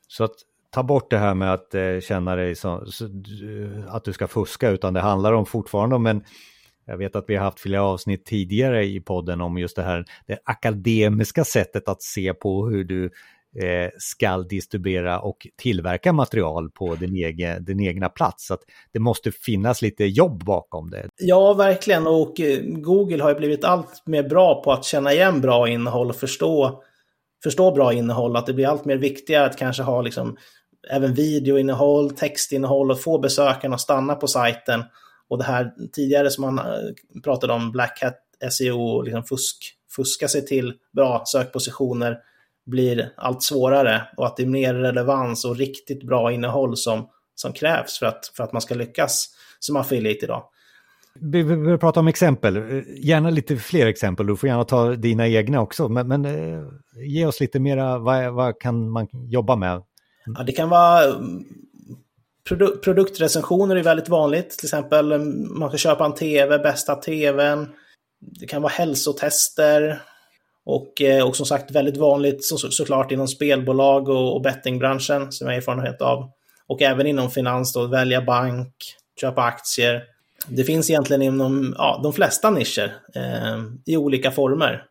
Så 0.07 0.23
att 0.23 0.35
ta 0.75 0.83
bort 0.83 1.09
det 1.09 1.17
här 1.17 1.33
med 1.33 1.53
att 1.53 1.75
eh, 1.75 1.99
känna 1.99 2.35
dig 2.35 2.55
som, 2.55 2.85
att 3.87 4.03
du 4.03 4.13
ska 4.13 4.27
fuska, 4.27 4.69
utan 4.69 4.93
det 4.93 5.01
handlar 5.01 5.33
om 5.33 5.45
fortfarande 5.45 5.95
om 5.95 6.05
en 6.05 6.23
jag 6.87 6.97
vet 6.97 7.15
att 7.15 7.25
vi 7.27 7.35
har 7.35 7.43
haft 7.43 7.59
flera 7.59 7.83
avsnitt 7.83 8.25
tidigare 8.25 8.85
i 8.85 8.99
podden 8.99 9.41
om 9.41 9.57
just 9.57 9.75
det 9.75 9.83
här 9.83 10.05
det 10.27 10.39
akademiska 10.45 11.43
sättet 11.43 11.87
att 11.87 12.01
se 12.01 12.33
på 12.33 12.67
hur 12.67 12.83
du 12.83 13.05
eh, 13.61 13.89
ska 13.97 14.37
distribuera 14.37 15.19
och 15.19 15.47
tillverka 15.55 16.13
material 16.13 16.69
på 16.71 16.95
din, 16.95 17.15
egen, 17.15 17.65
din 17.65 17.79
egna 17.79 18.09
plats. 18.09 18.47
Så 18.47 18.53
att 18.53 18.61
det 18.93 18.99
måste 18.99 19.31
finnas 19.31 19.81
lite 19.81 20.05
jobb 20.05 20.45
bakom 20.45 20.89
det. 20.89 21.07
Ja, 21.17 21.53
verkligen. 21.53 22.07
Och 22.07 22.39
eh, 22.39 22.59
Google 22.63 23.23
har 23.23 23.29
ju 23.29 23.35
blivit 23.35 23.63
allt 23.63 24.03
mer 24.05 24.23
bra 24.23 24.63
på 24.63 24.71
att 24.71 24.85
känna 24.85 25.13
igen 25.13 25.41
bra 25.41 25.69
innehåll 25.69 26.09
och 26.09 26.15
förstå, 26.15 26.83
förstå 27.43 27.71
bra 27.71 27.93
innehåll. 27.93 28.35
Att 28.35 28.45
det 28.45 28.53
blir 28.53 28.67
allt 28.67 28.85
mer 28.85 28.97
viktigare 28.97 29.45
att 29.45 29.57
kanske 29.57 29.83
ha 29.83 30.01
liksom 30.01 30.37
även 30.89 31.13
videoinnehåll, 31.13 32.11
textinnehåll 32.11 32.91
och 32.91 33.01
få 33.01 33.19
besökarna 33.19 33.75
att 33.75 33.81
stanna 33.81 34.15
på 34.15 34.27
sajten. 34.27 34.83
Och 35.29 35.37
det 35.37 35.43
här 35.43 35.71
tidigare 35.93 36.29
som 36.29 36.41
man 36.41 36.57
eh, 36.59 37.21
pratade 37.23 37.53
om, 37.53 37.71
Black 37.71 37.99
Hat 38.03 38.51
SEO, 38.51 39.01
liksom 39.01 39.23
fusk, 39.23 39.57
fuska 39.95 40.27
sig 40.27 40.45
till 40.45 40.73
bra 40.93 41.23
sökpositioner 41.25 42.17
blir 42.65 43.13
allt 43.17 43.43
svårare. 43.43 44.01
Och 44.17 44.25
att 44.25 44.37
det 44.37 44.43
är 44.43 44.47
mer 44.47 44.73
relevans 44.73 45.45
och 45.45 45.57
riktigt 45.57 46.03
bra 46.03 46.31
innehåll 46.31 46.77
som, 46.77 47.09
som 47.35 47.53
krävs 47.53 47.99
för 47.99 48.05
att, 48.05 48.31
för 48.37 48.43
att 48.43 48.53
man 48.53 48.61
ska 48.61 48.75
lyckas 48.75 49.29
som 49.59 49.75
affiliate 49.75 50.25
idag. 50.25 50.43
Vi 51.19 51.43
vill 51.43 51.77
prata 51.77 51.99
om 51.99 52.07
exempel, 52.07 52.83
gärna 52.97 53.29
lite 53.29 53.57
fler 53.57 53.87
exempel, 53.87 54.27
du 54.27 54.37
får 54.37 54.49
gärna 54.49 54.63
ta 54.63 54.95
dina 54.95 55.27
egna 55.27 55.61
också, 55.61 55.89
men, 55.89 56.07
men 56.07 56.25
eh, 56.25 56.63
ge 56.95 57.25
oss 57.25 57.39
lite 57.39 57.59
mera, 57.59 57.97
vad, 57.97 58.33
vad 58.33 58.59
kan 58.59 58.89
man 58.89 59.07
jobba 59.11 59.55
med? 59.55 59.81
Ja, 60.25 60.43
det 60.43 60.51
kan 60.51 60.69
vara 60.69 61.03
mm, 61.03 61.45
produ 62.47 62.77
produktrecensioner 62.77 63.75
är 63.75 63.83
väldigt 63.83 64.09
vanligt. 64.09 64.49
Till 64.49 64.65
exempel 64.65 65.11
mm, 65.11 65.59
man 65.59 65.69
kan 65.69 65.77
köpa 65.77 66.05
en 66.05 66.13
tv, 66.13 66.59
bästa 66.59 66.95
tvn. 66.95 67.67
Det 68.39 68.47
kan 68.47 68.61
vara 68.61 68.73
hälsotester. 68.73 70.01
Och, 70.65 71.01
eh, 71.01 71.27
och 71.27 71.35
som 71.35 71.45
sagt 71.45 71.71
väldigt 71.71 71.97
vanligt 71.97 72.45
så, 72.45 72.57
såklart 72.57 73.11
inom 73.11 73.27
spelbolag 73.27 74.09
och, 74.09 74.35
och 74.35 74.41
bettingbranschen 74.41 75.31
som 75.31 75.47
jag 75.47 75.53
har 75.53 75.57
erfarenhet 75.57 76.01
av. 76.01 76.29
Och 76.67 76.81
även 76.81 77.07
inom 77.07 77.31
finans 77.31 77.73
då, 77.73 77.87
välja 77.87 78.21
bank, 78.21 78.73
köpa 79.21 79.41
aktier. 79.41 80.03
det 80.47 80.63
finns 80.63 80.89
egentligen 80.89 81.21
inom 81.21 81.75
ja, 81.77 81.99
de 82.03 82.13
flesta 82.13 82.49
nischer 82.49 82.95
eh, 83.15 83.63
i 83.85 83.97
olika 83.97 84.31
former. 84.31 84.83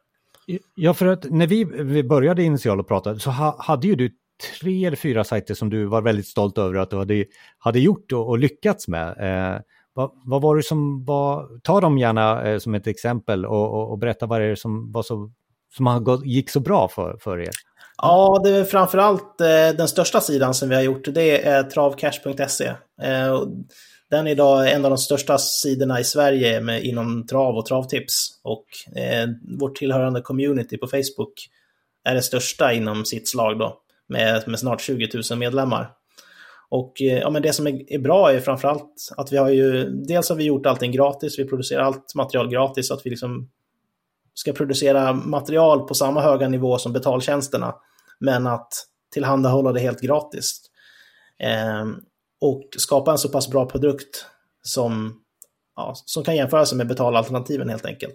Ja, 0.74 0.94
för 0.94 1.06
att 1.06 1.24
när 1.30 1.46
vi, 1.46 1.64
vi 1.64 2.04
började 2.04 2.42
initialt 2.42 2.80
och 2.80 2.88
prata 2.88 3.18
så 3.18 3.30
ha, 3.30 3.56
hade 3.58 3.86
ju 3.86 3.94
du 3.94 4.10
tre 4.58 4.84
eller 4.86 4.96
fyra 4.96 5.24
sajter 5.24 5.54
som 5.54 5.70
du 5.70 5.84
var 5.84 6.02
väldigt 6.02 6.26
stolt 6.26 6.58
över 6.58 6.74
att 6.74 6.90
du 6.90 6.96
hade, 6.96 7.24
hade 7.58 7.80
gjort 7.80 8.12
och, 8.12 8.28
och 8.28 8.38
lyckats 8.38 8.88
med. 8.88 9.08
Eh, 9.08 9.60
vad, 9.94 10.10
vad, 10.24 10.42
var 10.42 10.56
det 10.56 10.62
som 10.62 11.04
var, 11.04 11.60
ta 11.62 11.80
dem 11.80 11.98
gärna 11.98 12.42
eh, 12.42 12.58
som 12.58 12.74
ett 12.74 12.86
exempel 12.86 13.46
och, 13.46 13.74
och, 13.74 13.90
och, 13.90 13.98
berätta 13.98 14.26
vad 14.26 14.40
det 14.40 14.46
är 14.46 14.54
som, 14.54 14.92
var 14.92 15.02
så, 15.02 15.30
som 15.76 16.22
gick 16.24 16.50
så 16.50 16.60
bra 16.60 16.88
för, 16.88 17.16
för 17.20 17.40
er. 17.40 17.50
Ja, 17.96 18.40
det 18.44 18.50
är 18.50 18.64
framförallt 18.64 19.40
eh, 19.40 19.76
den 19.76 19.88
största 19.88 20.20
sidan 20.20 20.54
som 20.54 20.68
vi 20.68 20.74
har 20.74 20.82
gjort, 20.82 21.04
det 21.04 21.46
är 21.46 21.62
travcash.se. 21.62 22.66
Eh, 23.02 23.42
den 24.10 24.26
är 24.26 24.30
idag 24.30 24.72
en 24.72 24.84
av 24.84 24.90
de 24.90 24.98
största 24.98 25.38
sidorna 25.38 26.00
i 26.00 26.04
Sverige 26.04 26.60
med, 26.60 26.84
inom 26.84 27.26
trav 27.26 27.56
och 27.56 27.66
travtips. 27.66 28.40
Och 28.42 28.66
eh, 28.96 29.28
vårt 29.60 29.76
tillhörande 29.76 30.20
community 30.20 30.78
på 30.78 30.86
Facebook 30.86 31.48
är 32.04 32.14
det 32.14 32.22
största 32.22 32.72
inom 32.72 33.04
sitt 33.04 33.28
slag 33.28 33.58
då, 33.58 33.78
med, 34.08 34.48
med 34.48 34.58
snart 34.58 34.80
20 34.80 35.08
000 35.30 35.38
medlemmar. 35.38 35.90
Och 36.68 37.02
eh, 37.02 37.18
ja, 37.18 37.30
men 37.30 37.42
det 37.42 37.52
som 37.52 37.66
är, 37.66 37.92
är 37.92 37.98
bra 37.98 38.32
är 38.32 38.40
framförallt 38.40 39.12
att 39.16 39.32
vi 39.32 39.36
har 39.36 39.48
ju, 39.48 39.90
dels 39.90 40.28
har 40.28 40.36
vi 40.36 40.44
gjort 40.44 40.66
allting 40.66 40.92
gratis, 40.92 41.38
vi 41.38 41.44
producerar 41.44 41.82
allt 41.82 42.14
material 42.14 42.48
gratis, 42.48 42.88
så 42.88 42.94
att 42.94 43.06
vi 43.06 43.10
liksom 43.10 43.50
ska 44.34 44.52
producera 44.52 45.12
material 45.12 45.88
på 45.88 45.94
samma 45.94 46.20
höga 46.20 46.48
nivå 46.48 46.78
som 46.78 46.92
betaltjänsterna, 46.92 47.74
men 48.20 48.46
att 48.46 48.72
tillhandahålla 49.12 49.72
det 49.72 49.80
helt 49.80 50.00
gratis. 50.00 50.60
Eh, 51.38 51.84
och 52.40 52.68
skapa 52.76 53.12
en 53.12 53.18
så 53.18 53.28
pass 53.28 53.50
bra 53.50 53.66
produkt 53.66 54.26
som, 54.62 55.20
ja, 55.76 55.92
som 55.94 56.24
kan 56.24 56.36
jämföra 56.36 56.66
sig 56.66 56.78
med 56.78 56.88
betalalternativen 56.88 57.68
helt 57.68 57.86
enkelt. 57.86 58.14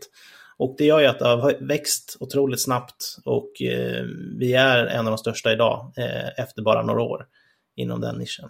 Och 0.59 0.75
det 0.77 0.85
gör 0.85 0.99
ju 0.99 1.05
att 1.05 1.19
det 1.19 1.27
har 1.27 1.67
växt 1.67 2.17
otroligt 2.19 2.63
snabbt 2.63 3.17
och 3.25 3.61
eh, 3.61 4.03
vi 4.39 4.53
är 4.53 4.85
en 4.85 4.99
av 4.99 5.11
de 5.11 5.17
största 5.17 5.51
idag 5.51 5.93
eh, 5.97 6.43
efter 6.43 6.61
bara 6.61 6.83
några 6.83 7.01
år 7.01 7.25
inom 7.75 8.01
den 8.01 8.15
nischen. 8.15 8.49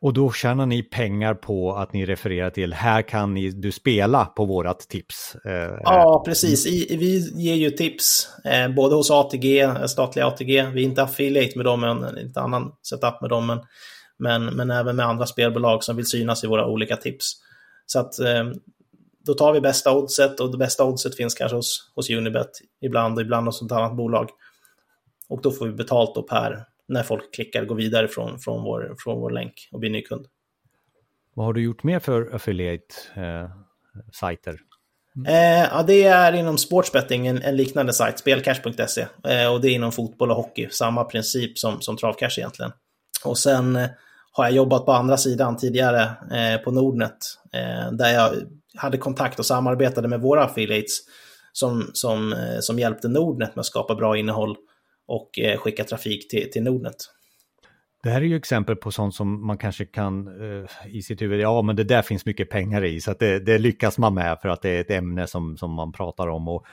Och 0.00 0.12
då 0.12 0.32
tjänar 0.32 0.66
ni 0.66 0.82
pengar 0.82 1.34
på 1.34 1.74
att 1.74 1.92
ni 1.92 2.06
refererar 2.06 2.50
till 2.50 2.72
här 2.72 3.02
kan 3.02 3.34
ni, 3.34 3.50
du 3.50 3.72
spela 3.72 4.24
på 4.24 4.44
vårat 4.44 4.80
tips. 4.80 5.36
Eh, 5.44 5.78
ja, 5.82 6.22
precis. 6.26 6.66
I, 6.66 6.96
vi 6.96 7.42
ger 7.42 7.54
ju 7.54 7.70
tips 7.70 8.28
eh, 8.44 8.74
både 8.74 8.94
hos 8.94 9.10
ATG, 9.10 9.68
statliga 9.86 10.26
ATG. 10.26 10.62
Vi 10.62 10.82
är 10.82 10.84
inte 10.84 11.02
affiliate 11.02 11.58
med 11.58 11.66
dem, 11.66 11.80
men 11.80 12.04
en 12.04 12.32
annan 12.36 12.72
setup 12.82 13.20
med 13.20 13.30
dem. 13.30 13.46
Men, 13.46 13.60
men, 14.18 14.56
men 14.56 14.70
även 14.70 14.96
med 14.96 15.06
andra 15.06 15.26
spelbolag 15.26 15.84
som 15.84 15.96
vill 15.96 16.06
synas 16.06 16.44
i 16.44 16.46
våra 16.46 16.66
olika 16.66 16.96
tips. 16.96 17.32
Så 17.86 17.98
att 18.00 18.18
eh, 18.18 18.44
då 19.24 19.34
tar 19.34 19.52
vi 19.52 19.60
bästa 19.60 19.92
oddset 19.92 20.40
och 20.40 20.52
det 20.52 20.58
bästa 20.58 20.84
oddset 20.84 21.16
finns 21.16 21.34
kanske 21.34 21.56
hos, 21.56 21.92
hos 21.94 22.10
Unibet 22.10 22.50
ibland 22.80 23.16
och 23.16 23.22
ibland 23.22 23.46
hos 23.46 23.62
ett 23.62 23.72
annat 23.72 23.96
bolag. 23.96 24.30
Och 25.28 25.42
då 25.42 25.50
får 25.50 25.66
vi 25.66 25.72
betalt 25.72 26.14
då 26.14 26.22
per, 26.22 26.64
när 26.88 27.02
folk 27.02 27.34
klickar 27.34 27.64
gå 27.64 27.74
vidare 27.74 28.08
från, 28.08 28.38
från, 28.38 28.62
vår, 28.62 28.94
från 28.98 29.20
vår 29.20 29.30
länk 29.30 29.68
och 29.72 29.80
blir 29.80 29.90
ny 29.90 30.02
kund. 30.02 30.26
Vad 31.34 31.46
har 31.46 31.52
du 31.52 31.62
gjort 31.62 31.82
mer 31.82 31.98
för 31.98 32.34
affiliate-sajter? 32.34 34.58
Eh, 35.26 35.62
eh, 35.62 35.68
ja, 35.72 35.82
det 35.82 36.04
är 36.04 36.32
inom 36.32 36.58
sportsbetting, 36.58 37.26
en, 37.26 37.42
en 37.42 37.56
liknande 37.56 37.92
sajt, 37.92 38.18
spelcash.se. 38.18 39.06
Eh, 39.28 39.52
och 39.52 39.60
det 39.60 39.68
är 39.68 39.74
inom 39.74 39.92
fotboll 39.92 40.30
och 40.30 40.36
hockey, 40.36 40.68
samma 40.70 41.04
princip 41.04 41.58
som, 41.58 41.80
som 41.80 41.96
travcash 41.96 42.38
egentligen. 42.38 42.72
Och 43.24 43.38
sen 43.38 43.76
eh, 43.76 43.88
har 44.32 44.44
jag 44.44 44.52
jobbat 44.52 44.86
på 44.86 44.92
andra 44.92 45.16
sidan 45.16 45.56
tidigare 45.56 46.02
eh, 46.32 46.60
på 46.64 46.70
Nordnet, 46.70 47.18
eh, 47.52 47.92
där 47.92 48.14
jag 48.14 48.32
hade 48.76 48.98
kontakt 48.98 49.38
och 49.38 49.46
samarbetade 49.46 50.08
med 50.08 50.20
våra 50.20 50.44
affiliates 50.44 50.98
som, 51.52 51.90
som, 51.92 52.32
eh, 52.32 52.58
som 52.60 52.78
hjälpte 52.78 53.08
Nordnet 53.08 53.56
med 53.56 53.60
att 53.60 53.66
skapa 53.66 53.94
bra 53.94 54.16
innehåll 54.16 54.56
och 55.06 55.38
eh, 55.38 55.58
skicka 55.58 55.84
trafik 55.84 56.30
till, 56.30 56.50
till 56.50 56.62
Nordnet. 56.62 56.96
Det 58.02 58.10
här 58.10 58.20
är 58.20 58.26
ju 58.26 58.36
exempel 58.36 58.76
på 58.76 58.90
sånt 58.90 59.14
som 59.14 59.46
man 59.46 59.58
kanske 59.58 59.84
kan 59.84 60.26
eh, 60.26 60.70
i 60.86 61.02
sitt 61.02 61.22
huvud, 61.22 61.40
ja 61.40 61.62
men 61.62 61.76
det 61.76 61.84
där 61.84 62.02
finns 62.02 62.26
mycket 62.26 62.50
pengar 62.50 62.84
i, 62.84 63.00
så 63.00 63.10
att 63.10 63.18
det, 63.18 63.38
det, 63.38 63.58
lyckas 63.58 63.98
man 63.98 64.14
med 64.14 64.38
för 64.42 64.48
att 64.48 64.62
det 64.62 64.70
är 64.70 64.80
ett 64.80 64.90
ämne 64.90 65.26
som, 65.26 65.56
som 65.56 65.74
man 65.74 65.92
pratar 65.92 66.28
om. 66.28 66.48
Och 66.48 66.64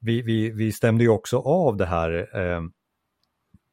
vi, 0.00 0.22
vi, 0.22 0.50
vi 0.50 0.72
stämde 0.72 1.04
ju 1.04 1.10
också 1.10 1.38
av 1.38 1.76
det 1.76 1.86
här 1.86 2.28
eh, 2.34 2.62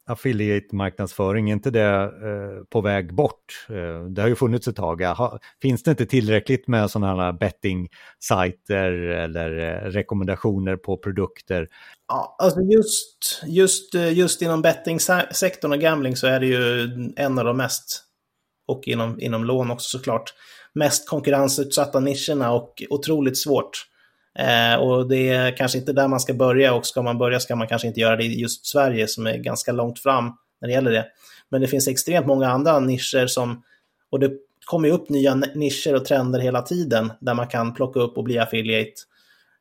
affiliate-marknadsföring, 0.09 1.49
är 1.49 1.53
inte 1.53 1.71
det 1.71 2.03
eh, 2.03 2.63
på 2.69 2.81
väg 2.81 3.13
bort? 3.13 3.65
Eh, 3.69 4.05
det 4.05 4.21
har 4.21 4.29
ju 4.29 4.35
funnits 4.35 4.67
ett 4.67 4.75
tag. 4.75 5.01
Ha, 5.01 5.39
finns 5.61 5.83
det 5.83 5.91
inte 5.91 6.05
tillräckligt 6.05 6.67
med 6.67 6.91
sådana 6.91 7.23
här 7.23 7.33
betting-sajter 7.33 8.91
eller 8.93 9.59
eh, 9.59 9.89
rekommendationer 9.89 10.75
på 10.75 10.97
produkter? 10.97 11.67
Ja, 12.07 12.35
alltså 12.39 12.61
just, 12.61 13.43
just, 13.47 13.95
eh, 13.95 14.13
just 14.13 14.41
inom 14.41 14.61
betting-sektorn 14.61 15.71
och 15.71 15.79
gambling 15.79 16.15
så 16.15 16.27
är 16.27 16.39
det 16.39 16.47
ju 16.47 16.89
en 17.15 17.39
av 17.39 17.45
de 17.45 17.57
mest, 17.57 18.03
och 18.67 18.87
inom, 18.87 19.21
inom 19.21 19.45
lån 19.45 19.71
också 19.71 19.97
såklart, 19.97 20.33
mest 20.73 21.09
konkurrensutsatta 21.09 21.99
nischerna 21.99 22.51
och 22.51 22.83
otroligt 22.89 23.37
svårt. 23.37 23.85
Eh, 24.39 24.75
och 24.75 25.07
det 25.07 25.29
är 25.29 25.57
kanske 25.57 25.77
inte 25.77 25.93
där 25.93 26.07
man 26.07 26.19
ska 26.19 26.33
börja 26.33 26.73
och 26.73 26.85
ska 26.85 27.01
man 27.01 27.17
börja 27.17 27.39
ska 27.39 27.55
man 27.55 27.67
kanske 27.67 27.87
inte 27.87 27.99
göra 27.99 28.15
det 28.15 28.23
i 28.23 28.41
just 28.41 28.65
Sverige 28.65 29.07
som 29.07 29.27
är 29.27 29.37
ganska 29.37 29.71
långt 29.71 29.99
fram 29.99 30.25
när 30.61 30.67
det 30.67 30.73
gäller 30.73 30.91
det. 30.91 31.05
Men 31.49 31.61
det 31.61 31.67
finns 31.67 31.87
extremt 31.87 32.27
många 32.27 32.49
andra 32.49 32.79
nischer 32.79 33.27
som, 33.27 33.63
och 34.09 34.19
det 34.19 34.31
kommer 34.65 34.87
ju 34.87 34.93
upp 34.93 35.09
nya 35.09 35.35
nischer 35.35 35.95
och 35.95 36.05
trender 36.05 36.39
hela 36.39 36.61
tiden 36.61 37.11
där 37.19 37.33
man 37.33 37.47
kan 37.47 37.73
plocka 37.73 37.99
upp 37.99 38.17
och 38.17 38.23
bli 38.23 38.39
affiliate. 38.39 38.93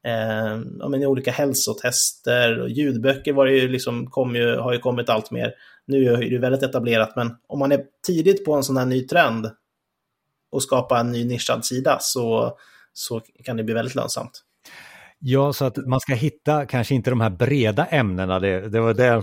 Eh, 0.04 0.58
men 0.88 1.04
olika 1.04 1.30
hälsotester 1.30 2.60
och 2.60 2.70
ljudböcker 2.70 3.32
var 3.32 3.46
det 3.46 3.52
ju 3.52 3.68
liksom, 3.68 4.06
kom 4.06 4.36
ju, 4.36 4.56
har 4.56 4.72
ju 4.72 4.78
kommit 4.78 5.08
allt 5.08 5.30
mer. 5.30 5.54
Nu 5.86 6.04
är 6.04 6.30
det 6.30 6.38
väldigt 6.38 6.62
etablerat, 6.62 7.16
men 7.16 7.36
om 7.46 7.58
man 7.58 7.72
är 7.72 7.84
tidigt 8.06 8.44
på 8.44 8.54
en 8.54 8.62
sån 8.62 8.76
här 8.76 8.86
ny 8.86 9.06
trend 9.06 9.50
och 10.50 10.62
skapa 10.62 11.00
en 11.00 11.12
ny 11.12 11.24
nischad 11.24 11.64
sida 11.64 11.98
så, 12.00 12.56
så 12.92 13.20
kan 13.44 13.56
det 13.56 13.64
bli 13.64 13.74
väldigt 13.74 13.94
lönsamt. 13.94 14.44
Ja, 15.20 15.52
så 15.52 15.64
att 15.64 15.76
man 15.76 16.00
ska 16.00 16.14
hitta 16.14 16.66
kanske 16.66 16.94
inte 16.94 17.10
de 17.10 17.20
här 17.20 17.30
breda 17.30 17.84
ämnena, 17.84 18.38
det, 18.38 18.68
det 18.68 18.80
var 18.80 18.94
det 18.94 19.06
eh, 19.06 19.20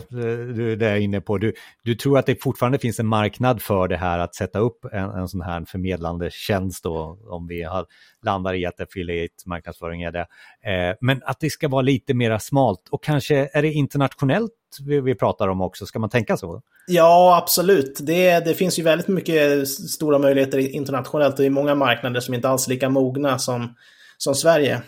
du 0.55 0.85
är 0.85 0.95
inne 0.95 1.21
på. 1.21 1.37
Du, 1.37 1.53
du 1.83 1.95
tror 1.95 2.19
att 2.19 2.25
det 2.25 2.43
fortfarande 2.43 2.79
finns 2.79 2.99
en 2.99 3.07
marknad 3.07 3.61
för 3.61 3.87
det 3.87 3.97
här 3.97 4.19
att 4.19 4.35
sätta 4.35 4.59
upp 4.59 4.85
en, 4.91 5.09
en 5.09 5.27
sån 5.27 5.41
här 5.41 5.65
förmedlande 5.67 6.29
tjänst 6.31 6.83
då, 6.83 7.19
om 7.29 7.47
vi 7.47 7.63
har, 7.63 7.85
landar 8.25 8.53
i 8.53 8.65
att 8.65 8.79
affiliate 8.79 9.33
marknadsföring 9.45 10.01
är 10.01 10.11
det. 10.11 10.27
Eh, 10.71 10.95
men 11.01 11.21
att 11.25 11.39
det 11.39 11.49
ska 11.49 11.67
vara 11.67 11.81
lite 11.81 12.13
mera 12.13 12.39
smalt 12.39 12.89
och 12.91 13.03
kanske 13.03 13.49
är 13.53 13.61
det 13.61 13.71
internationellt 13.71 14.51
vi, 14.85 15.01
vi 15.01 15.15
pratar 15.15 15.47
om 15.47 15.61
också, 15.61 15.85
ska 15.85 15.99
man 15.99 16.09
tänka 16.09 16.37
så? 16.37 16.61
Ja, 16.87 17.39
absolut. 17.41 17.99
Det, 18.01 18.45
det 18.45 18.53
finns 18.53 18.79
ju 18.79 18.83
väldigt 18.83 19.07
mycket 19.07 19.67
stora 19.67 20.19
möjligheter 20.19 20.57
internationellt 20.57 21.39
och 21.39 21.45
i 21.45 21.49
många 21.49 21.75
marknader 21.75 22.19
som 22.19 22.33
inte 22.33 22.49
alls 22.49 22.67
är 22.67 22.69
lika 22.69 22.89
mogna 22.89 23.39
som, 23.39 23.75
som 24.17 24.35
Sverige. 24.35 24.81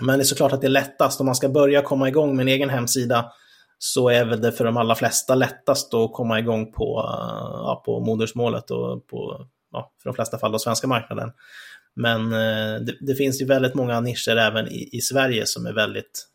Men 0.00 0.18
det 0.18 0.22
är 0.22 0.24
såklart 0.24 0.52
att 0.52 0.60
det 0.60 0.66
är 0.66 0.68
lättast 0.68 1.20
om 1.20 1.26
man 1.26 1.34
ska 1.34 1.48
börja 1.48 1.82
komma 1.82 2.08
igång 2.08 2.36
med 2.36 2.42
en 2.42 2.48
egen 2.48 2.70
hemsida 2.70 3.32
så 3.78 4.08
är 4.08 4.24
väl 4.24 4.40
det 4.40 4.52
för 4.52 4.64
de 4.64 4.76
allra 4.76 4.94
flesta 4.94 5.34
lättast 5.34 5.94
att 5.94 6.12
komma 6.12 6.38
igång 6.38 6.72
på, 6.72 6.98
eh, 6.98 7.60
ja, 7.64 7.82
på 7.86 8.00
modersmålet 8.00 8.70
och 8.70 9.06
på, 9.06 9.46
ja, 9.72 9.92
för 10.02 10.10
de 10.10 10.14
flesta 10.14 10.38
fall, 10.38 10.50
den 10.50 10.60
svenska 10.60 10.86
marknaden. 10.86 11.32
Men 11.94 12.32
eh, 12.32 12.80
det, 12.80 12.96
det, 13.00 13.14
finns 13.14 13.42
ju 13.42 13.46
väldigt 13.46 13.74
många 13.74 14.00
nischer 14.00 14.36
även 14.36 14.68
i, 14.68 14.88
i 14.92 15.00
Sverige 15.00 15.46
som 15.46 15.66
är 15.66 15.72
väldigt, 15.72 16.28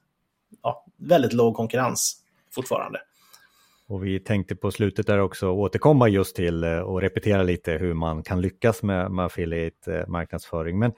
ja, 0.64 0.86
väldigt 0.98 1.34
låg 1.34 1.56
konkurrens 1.56 2.18
fortfarande. 2.56 3.00
Och 3.88 4.06
vi 4.06 4.20
tänkte 4.20 4.56
på 4.56 4.72
slutet 4.72 5.08
där 5.08 5.20
också 5.20 5.50
återkomma 5.50 6.08
just 6.08 6.36
till 6.36 6.64
eh, 6.64 6.80
och 6.80 7.02
repetera 7.02 7.44
lite 7.44 7.72
hur 7.72 7.94
man 7.94 8.24
kan 8.24 8.42
lyckas 8.42 8.84
med, 8.84 9.12
med 9.12 9.26
affiliate 9.26 9.96
eh, 9.96 10.08
marknadsföring. 10.08 10.80
Men 10.80 10.92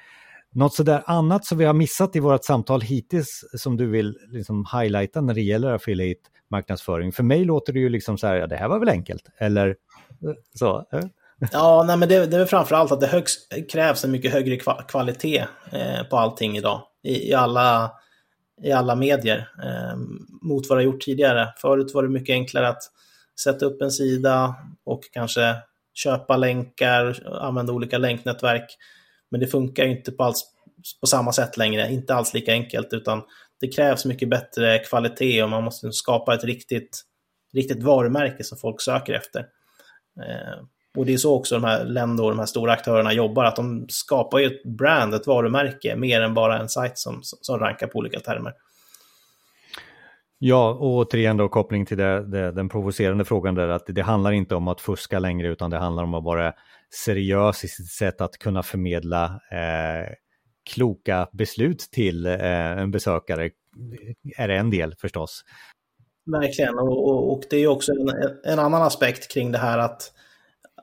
något 0.56 0.74
sådär 0.74 1.04
annat 1.06 1.46
som 1.46 1.58
vi 1.58 1.66
har 1.66 1.74
missat 1.74 2.16
i 2.16 2.20
vårt 2.20 2.46
samtal 2.46 2.82
hittills 2.82 3.46
som 3.54 3.78
du 3.78 3.90
vill 3.90 4.18
liksom 4.28 4.66
highlighta 4.74 5.22
när 5.22 5.34
det 5.34 5.42
gäller 5.42 5.72
affiliate 5.72 6.22
marknadsföring? 6.52 7.12
För 7.12 7.24
mig 7.24 7.46
låter 7.46 7.74
det 7.74 7.80
ju 7.80 7.90
liksom 7.90 8.18
så 8.18 8.28
här, 8.28 8.36
ja 8.36 8.48
det 8.48 8.56
här 8.56 8.68
var 8.68 8.80
väl 8.80 8.90
enkelt, 8.90 9.24
eller 9.38 9.68
eh, 9.68 9.76
så? 10.56 10.88
Eh? 10.94 11.06
Ja, 11.52 11.84
nej, 11.88 11.98
men 11.98 12.10
det, 12.10 12.26
det 12.26 12.38
är 12.38 12.46
framför 12.46 12.76
allt 12.76 12.92
att 12.92 13.00
det 13.00 13.08
högst, 13.08 13.54
krävs 13.72 14.06
en 14.06 14.12
mycket 14.12 14.34
högre 14.34 14.58
kvalitet 14.88 15.46
eh, 15.72 16.04
på 16.10 16.18
allting 16.18 16.58
idag. 16.58 16.82
I, 17.04 17.30
i, 17.30 17.34
alla, 17.34 17.92
I 18.64 18.72
alla 18.72 18.96
medier 18.96 19.50
eh, 19.64 19.98
mot 20.42 20.70
vad 20.70 20.78
det 20.78 20.82
har 20.82 20.92
gjort 20.92 21.02
tidigare. 21.02 21.54
Förut 21.58 21.94
var 21.94 22.04
det 22.04 22.10
mycket 22.10 22.34
enklare 22.34 22.68
att 22.68 22.84
sätta 23.44 23.66
upp 23.66 23.82
en 23.82 23.92
sida 23.92 24.56
och 24.86 25.02
kanske 25.12 25.56
köpa 25.94 26.38
länkar, 26.38 27.28
använda 27.42 27.74
olika 27.74 27.98
länknätverk. 27.98 28.78
Men 29.32 29.40
det 29.40 29.48
funkar 29.48 29.86
inte 29.86 30.12
på, 30.12 30.24
alls, 30.24 30.44
på 31.02 31.08
samma 31.08 31.32
sätt 31.32 31.58
längre, 31.58 31.92
inte 31.92 32.16
alls 32.16 32.34
lika 32.34 32.52
enkelt, 32.52 32.94
utan 32.94 33.22
det 33.60 33.68
krävs 33.68 34.06
mycket 34.06 34.30
bättre 34.30 34.80
kvalitet 34.80 35.44
och 35.44 35.50
man 35.50 35.64
måste 35.64 35.92
skapa 35.92 36.34
ett 36.34 36.44
riktigt, 36.44 37.02
riktigt 37.54 37.84
varumärke 37.84 38.44
som 38.44 38.58
folk 38.58 38.82
söker 38.82 39.14
efter. 39.14 39.40
Eh, 40.20 40.64
Och 40.98 41.06
det 41.06 41.14
är 41.14 41.18
så 41.18 41.36
också 41.36 41.56
de 41.56 41.64
här 41.64 41.86
Lendo 41.86 42.30
de 42.30 42.40
här 42.40 42.46
stora 42.46 42.74
aktörerna 42.74 43.14
jobbar, 43.14 43.46
att 43.46 43.56
de 43.56 43.86
skapar 43.90 44.40
ju 44.40 44.46
ett 44.46 44.64
brand, 44.64 45.14
ett 45.14 45.28
varumärke, 45.28 45.96
mer 45.96 46.22
än 46.22 46.34
bara 46.34 46.60
en 46.60 46.70
sajt 46.70 46.98
som, 46.98 47.20
som 47.24 47.60
rankar 47.60 47.88
på 47.88 48.00
olika 48.00 48.20
termer. 48.20 48.54
Ja, 50.40 50.70
och 50.70 50.96
återigen 50.96 51.38
då 51.38 51.50
koppling 51.50 51.86
till 51.86 51.98
det, 51.98 52.32
det, 52.32 52.52
den 52.52 52.70
provocerande 52.70 53.26
frågan 53.26 53.56
där 53.56 53.68
att 53.68 53.86
det 53.88 54.02
handlar 54.02 54.32
inte 54.32 54.56
om 54.56 54.68
att 54.68 54.82
fuska 54.82 55.20
längre 55.20 55.48
utan 55.48 55.70
det 55.70 55.78
handlar 55.78 56.04
om 56.04 56.14
att 56.14 56.24
vara 56.24 56.54
seriös 56.94 57.64
i 57.64 57.68
sitt 57.68 57.92
sätt 57.92 58.22
att 58.22 58.38
kunna 58.38 58.64
förmedla 58.64 59.42
eh, 59.52 60.14
kloka 60.74 61.30
beslut 61.34 61.80
till 61.80 62.26
eh, 62.26 62.72
en 62.72 62.92
besökare 62.92 63.50
är 64.38 64.50
en 64.50 64.70
del 64.70 64.96
förstås. 64.96 65.44
Verkligen, 66.32 66.80
och, 66.80 67.10
och, 67.10 67.34
och 67.34 67.44
det 67.50 67.58
är 67.58 67.68
också 67.68 67.92
en, 67.92 68.10
en, 68.44 68.60
annan 68.60 68.82
aspekt 68.82 69.32
kring 69.32 69.52
det 69.52 69.58
här 69.58 69.78
att, 69.78 70.12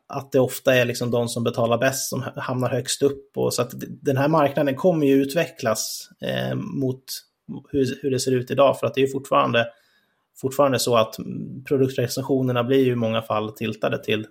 att 0.06 0.32
det 0.32 0.40
ofta 0.40 0.74
är 0.74 0.84
liksom 0.84 1.10
de 1.10 1.28
som 1.28 1.44
betalar 1.44 1.78
bäst 1.78 2.08
som 2.08 2.24
hamnar 2.36 2.70
högst 2.70 3.02
upp. 3.02 3.36
Och 3.36 3.54
så 3.54 3.62
att 3.62 3.70
den 3.78 4.16
här 4.16 4.28
marknaden 4.28 4.74
kommer 4.74 5.06
ju 5.06 5.14
utvecklas 5.14 6.08
eh, 6.20 6.54
mot 6.54 7.04
hur, 7.70 7.98
hur 8.02 8.10
det 8.10 8.20
ser 8.20 8.32
ut 8.32 8.50
idag, 8.50 8.78
för 8.78 8.86
att 8.86 8.94
det 8.94 9.02
är 9.02 9.06
fortfarande, 9.06 9.66
fortfarande 10.40 10.78
så 10.78 10.96
att 10.96 11.16
produktrecensionerna 11.68 12.64
blir 12.64 12.84
ju 12.84 12.92
i 12.92 12.96
många 12.96 13.22
fall 13.22 13.52
tiltade 13.52 14.04
till 14.04 14.26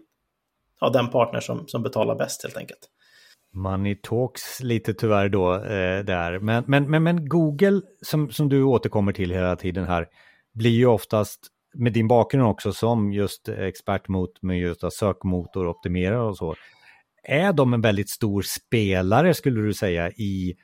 ja, 0.81 0.89
den 0.89 1.09
partner 1.09 1.39
som, 1.39 1.67
som 1.67 1.83
betalar 1.83 2.15
bäst 2.15 2.43
helt 2.43 2.57
enkelt. 2.57 2.89
Money 3.53 3.95
talks 3.95 4.63
lite 4.63 4.93
tyvärr 4.93 5.29
då 5.29 5.53
eh, 5.55 6.05
där. 6.05 6.39
Men, 6.39 6.63
men, 6.67 6.89
men, 6.89 7.03
men 7.03 7.29
Google, 7.29 7.81
som, 8.01 8.31
som 8.31 8.49
du 8.49 8.63
återkommer 8.63 9.13
till 9.13 9.31
hela 9.31 9.55
tiden 9.55 9.85
här, 9.85 10.07
blir 10.53 10.71
ju 10.71 10.85
oftast 10.85 11.39
med 11.73 11.93
din 11.93 12.07
bakgrund 12.07 12.47
också 12.47 12.73
som 12.73 13.13
just 13.13 13.49
expert 13.49 14.07
mot 14.07 14.41
med 14.41 14.59
just 14.59 14.93
sökmotoroptimerare 14.93 16.21
och 16.21 16.37
så. 16.37 16.55
Är 17.23 17.53
de 17.53 17.73
en 17.73 17.81
väldigt 17.81 18.09
stor 18.09 18.41
spelare 18.41 19.33
skulle 19.33 19.61
du 19.61 19.73
säga 19.73 20.11
i 20.11 20.55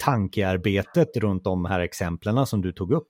tankearbetet 0.00 1.16
runt 1.16 1.44
de 1.44 1.64
här 1.64 1.80
exemplen 1.80 2.46
som 2.46 2.62
du 2.62 2.72
tog 2.72 2.92
upp? 2.92 3.08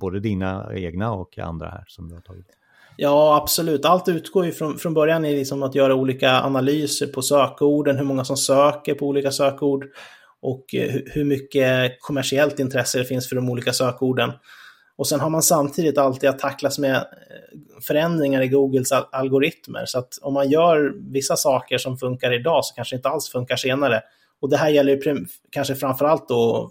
Både 0.00 0.20
dina 0.20 0.70
egna 0.74 1.12
och 1.12 1.38
andra 1.38 1.68
här 1.68 1.84
som 1.86 2.08
du 2.08 2.14
har 2.14 2.22
tagit 2.22 2.48
upp. 2.48 2.56
Ja, 2.96 3.36
absolut. 3.42 3.84
Allt 3.84 4.08
utgår 4.08 4.46
ju 4.46 4.52
från, 4.52 4.78
från 4.78 4.94
början 4.94 5.24
i 5.24 5.36
liksom 5.36 5.62
att 5.62 5.74
göra 5.74 5.94
olika 5.94 6.40
analyser 6.40 7.06
på 7.06 7.22
sökorden, 7.22 7.96
hur 7.96 8.04
många 8.04 8.24
som 8.24 8.36
söker 8.36 8.94
på 8.94 9.06
olika 9.06 9.30
sökord 9.30 9.84
och 10.42 10.74
eh, 10.74 10.94
hur 11.06 11.24
mycket 11.24 11.96
kommersiellt 12.00 12.58
intresse 12.58 12.98
det 12.98 13.04
finns 13.04 13.28
för 13.28 13.36
de 13.36 13.50
olika 13.50 13.72
sökorden. 13.72 14.32
Och 14.96 15.06
sen 15.06 15.20
har 15.20 15.30
man 15.30 15.42
samtidigt 15.42 15.98
alltid 15.98 16.30
att 16.30 16.38
tacklas 16.38 16.78
med 16.78 16.96
eh, 16.96 17.80
förändringar 17.86 18.42
i 18.42 18.48
Googles 18.48 18.92
algoritmer. 18.92 19.84
Så 19.86 19.98
att 19.98 20.18
om 20.22 20.34
man 20.34 20.50
gör 20.50 20.92
vissa 21.12 21.36
saker 21.36 21.78
som 21.78 21.98
funkar 21.98 22.32
idag 22.32 22.64
så 22.64 22.74
kanske 22.74 22.96
inte 22.96 23.08
alls 23.08 23.30
funkar 23.30 23.56
senare. 23.56 24.02
Och 24.40 24.50
det 24.50 24.56
här 24.56 24.68
gäller 24.68 24.96
ju 24.96 25.26
kanske 25.50 25.74
framförallt 25.74 26.28
då 26.28 26.70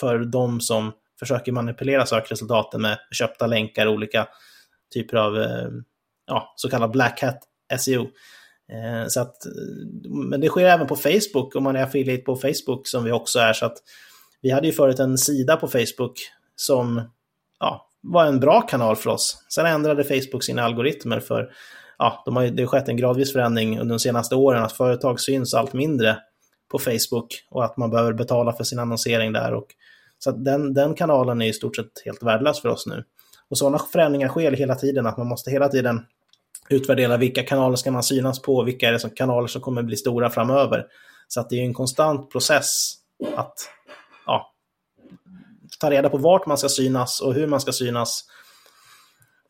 för 0.00 0.18
de 0.18 0.60
som 0.60 0.92
försöker 1.18 1.52
manipulera 1.52 2.06
sökresultaten 2.06 2.82
med 2.82 2.98
köpta 3.10 3.46
länkar 3.46 3.86
och 3.86 3.92
olika 3.92 4.28
typer 4.92 5.16
av 5.16 5.38
eh, 5.38 5.68
ja, 6.26 6.52
så 6.56 6.68
kallad 6.68 6.90
black 6.90 7.22
hat 7.22 7.38
SEO. 7.80 8.02
Eh, 8.72 9.06
så 9.08 9.20
att, 9.20 9.36
men 10.30 10.40
det 10.40 10.48
sker 10.48 10.64
även 10.64 10.86
på 10.86 10.96
Facebook, 10.96 11.56
om 11.56 11.64
man 11.64 11.76
är 11.76 11.82
affiliate 11.82 12.22
på 12.22 12.36
Facebook 12.36 12.88
som 12.88 13.04
vi 13.04 13.12
också 13.12 13.38
är. 13.38 13.52
Så 13.52 13.66
att 13.66 13.78
vi 14.42 14.50
hade 14.50 14.66
ju 14.66 14.72
förut 14.72 14.98
en 14.98 15.18
sida 15.18 15.56
på 15.56 15.68
Facebook 15.68 16.14
som 16.56 17.02
ja, 17.60 17.90
var 18.00 18.26
en 18.26 18.40
bra 18.40 18.60
kanal 18.60 18.96
för 18.96 19.10
oss. 19.10 19.44
Sen 19.48 19.66
ändrade 19.66 20.04
Facebook 20.04 20.44
sina 20.44 20.62
algoritmer 20.62 21.20
för 21.20 21.52
ja, 21.98 22.22
de 22.24 22.36
har, 22.36 22.44
det 22.44 22.62
har 22.62 22.68
skett 22.68 22.88
en 22.88 22.96
gradvis 22.96 23.32
förändring 23.32 23.78
under 23.80 23.94
de 23.94 23.98
senaste 23.98 24.34
åren 24.34 24.62
att 24.62 24.72
företag 24.72 25.20
syns 25.20 25.54
allt 25.54 25.72
mindre 25.72 26.18
på 26.70 26.78
Facebook 26.78 27.46
och 27.50 27.64
att 27.64 27.76
man 27.76 27.90
behöver 27.90 28.12
betala 28.12 28.52
för 28.52 28.64
sin 28.64 28.78
annonsering 28.78 29.32
där. 29.32 29.54
Och, 29.54 29.66
så 30.18 30.30
den, 30.30 30.74
den 30.74 30.94
kanalen 30.94 31.42
är 31.42 31.46
i 31.46 31.52
stort 31.52 31.76
sett 31.76 32.02
helt 32.04 32.22
värdelös 32.22 32.62
för 32.62 32.68
oss 32.68 32.86
nu. 32.86 33.04
Och 33.52 33.58
sådana 33.58 33.78
förändringar 33.78 34.28
sker 34.28 34.52
hela 34.52 34.74
tiden, 34.74 35.06
att 35.06 35.16
man 35.16 35.26
måste 35.26 35.50
hela 35.50 35.68
tiden 35.68 36.06
utvärdera 36.68 37.16
vilka 37.16 37.42
kanaler 37.42 37.76
ska 37.76 37.90
man 37.90 38.02
synas 38.02 38.42
på, 38.42 38.62
vilka 38.62 38.88
är 38.88 38.92
det 38.92 38.98
som 38.98 39.10
kanaler 39.10 39.46
som 39.46 39.62
kommer 39.62 39.82
bli 39.82 39.96
stora 39.96 40.30
framöver. 40.30 40.86
Så 41.28 41.40
att 41.40 41.50
det 41.50 41.56
är 41.56 41.64
en 41.64 41.74
konstant 41.74 42.30
process 42.30 42.94
att 43.36 43.54
ja, 44.26 44.52
ta 45.78 45.90
reda 45.90 46.08
på 46.08 46.16
vart 46.16 46.46
man 46.46 46.58
ska 46.58 46.68
synas 46.68 47.20
och 47.20 47.34
hur 47.34 47.46
man 47.46 47.60
ska 47.60 47.72
synas 47.72 48.24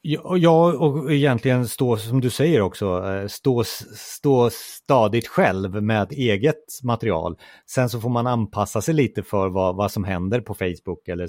Ja, 0.05 0.73
och 0.73 1.13
egentligen 1.13 1.69
stå, 1.69 1.97
som 1.97 2.21
du 2.21 2.31
säger 2.31 2.61
också, 2.61 3.09
eh, 3.09 3.27
stå, 3.27 3.65
stå 3.97 4.51
stadigt 4.51 5.29
själv 5.29 5.83
med 5.83 6.13
eget 6.13 6.65
material. 6.83 7.39
Sen 7.67 7.89
så 7.89 8.01
får 8.01 8.09
man 8.09 8.27
anpassa 8.27 8.83
sig 8.83 8.95
lite 8.95 9.23
för 9.23 9.49
vad, 9.49 9.77
vad 9.77 9.93
som 9.93 10.05
händer 10.05 10.41
på 10.41 10.55
Facebook 10.55 11.09
eller 11.09 11.29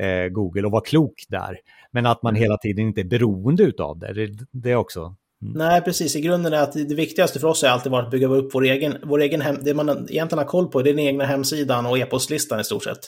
eh, 0.00 0.28
Google 0.28 0.66
och 0.66 0.72
vara 0.72 0.82
klok 0.82 1.24
där. 1.28 1.58
Men 1.92 2.06
att 2.06 2.22
man 2.22 2.32
mm. 2.32 2.42
hela 2.42 2.56
tiden 2.56 2.86
inte 2.86 3.00
är 3.00 3.04
beroende 3.04 3.72
av 3.78 3.98
det, 3.98 4.12
det, 4.12 4.46
det 4.52 4.76
också 4.76 5.16
Mm. 5.42 5.52
Nej, 5.58 5.80
precis. 5.80 6.16
I 6.16 6.20
grunden 6.20 6.52
är 6.52 6.62
att 6.62 6.72
det 6.72 6.94
viktigaste 6.94 7.40
för 7.40 7.48
oss 7.48 7.62
har 7.62 7.68
alltid 7.68 7.92
varit 7.92 8.04
att 8.04 8.10
bygga 8.10 8.26
upp 8.26 8.54
vår 8.54 8.64
egen, 8.64 8.96
vår 9.04 9.20
egen 9.20 9.40
hem, 9.40 9.56
det 9.62 9.74
man 9.74 9.88
egentligen 9.88 10.38
har 10.38 10.44
koll 10.44 10.68
på, 10.68 10.82
det 10.82 10.90
är 10.90 10.94
den 10.94 11.04
egna 11.04 11.24
hemsidan 11.24 11.86
och 11.86 11.98
e-postlistan 11.98 12.60
i 12.60 12.64
stort 12.64 12.84
sett. 12.84 12.98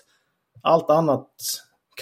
Allt 0.62 0.90
annat 0.90 1.29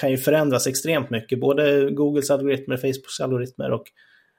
kan 0.01 0.11
ju 0.11 0.17
förändras 0.17 0.67
extremt 0.67 1.11
mycket, 1.11 1.41
både 1.41 1.91
Googles 1.91 2.31
algoritmer, 2.31 2.77
Facebooks 2.77 3.21
algoritmer 3.21 3.71
och 3.71 3.85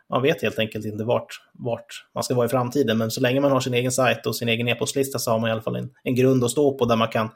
man 0.10 0.22
vet 0.22 0.41
helt 0.41 0.60
enkelt 0.60 0.86
inte 0.86 1.04
vart, 1.04 1.41
vart 1.54 2.08
man 2.13 2.24
ska 2.24 2.36
vara 2.36 2.46
i 2.46 2.50
framtiden. 2.50 2.98
Men 2.98 3.12
så 3.12 3.22
länge 3.22 3.39
man 3.39 3.52
har 3.52 3.60
sin 3.60 3.74
egen 3.74 3.91
sajt 3.91 4.26
och 4.26 4.36
sin 4.36 4.50
egen 4.50 4.67
e-postlista 4.67 5.20
så 5.20 5.32
har 5.32 5.39
man 5.39 5.50
i 5.50 5.52
alla 5.52 5.62
fall 5.62 5.76
en, 5.76 5.89
en 6.04 6.15
grund 6.15 6.43
att 6.43 6.52
stå 6.52 6.78
på 6.78 6.86
där 6.86 6.96
man 6.96 7.08
kan 7.08 7.30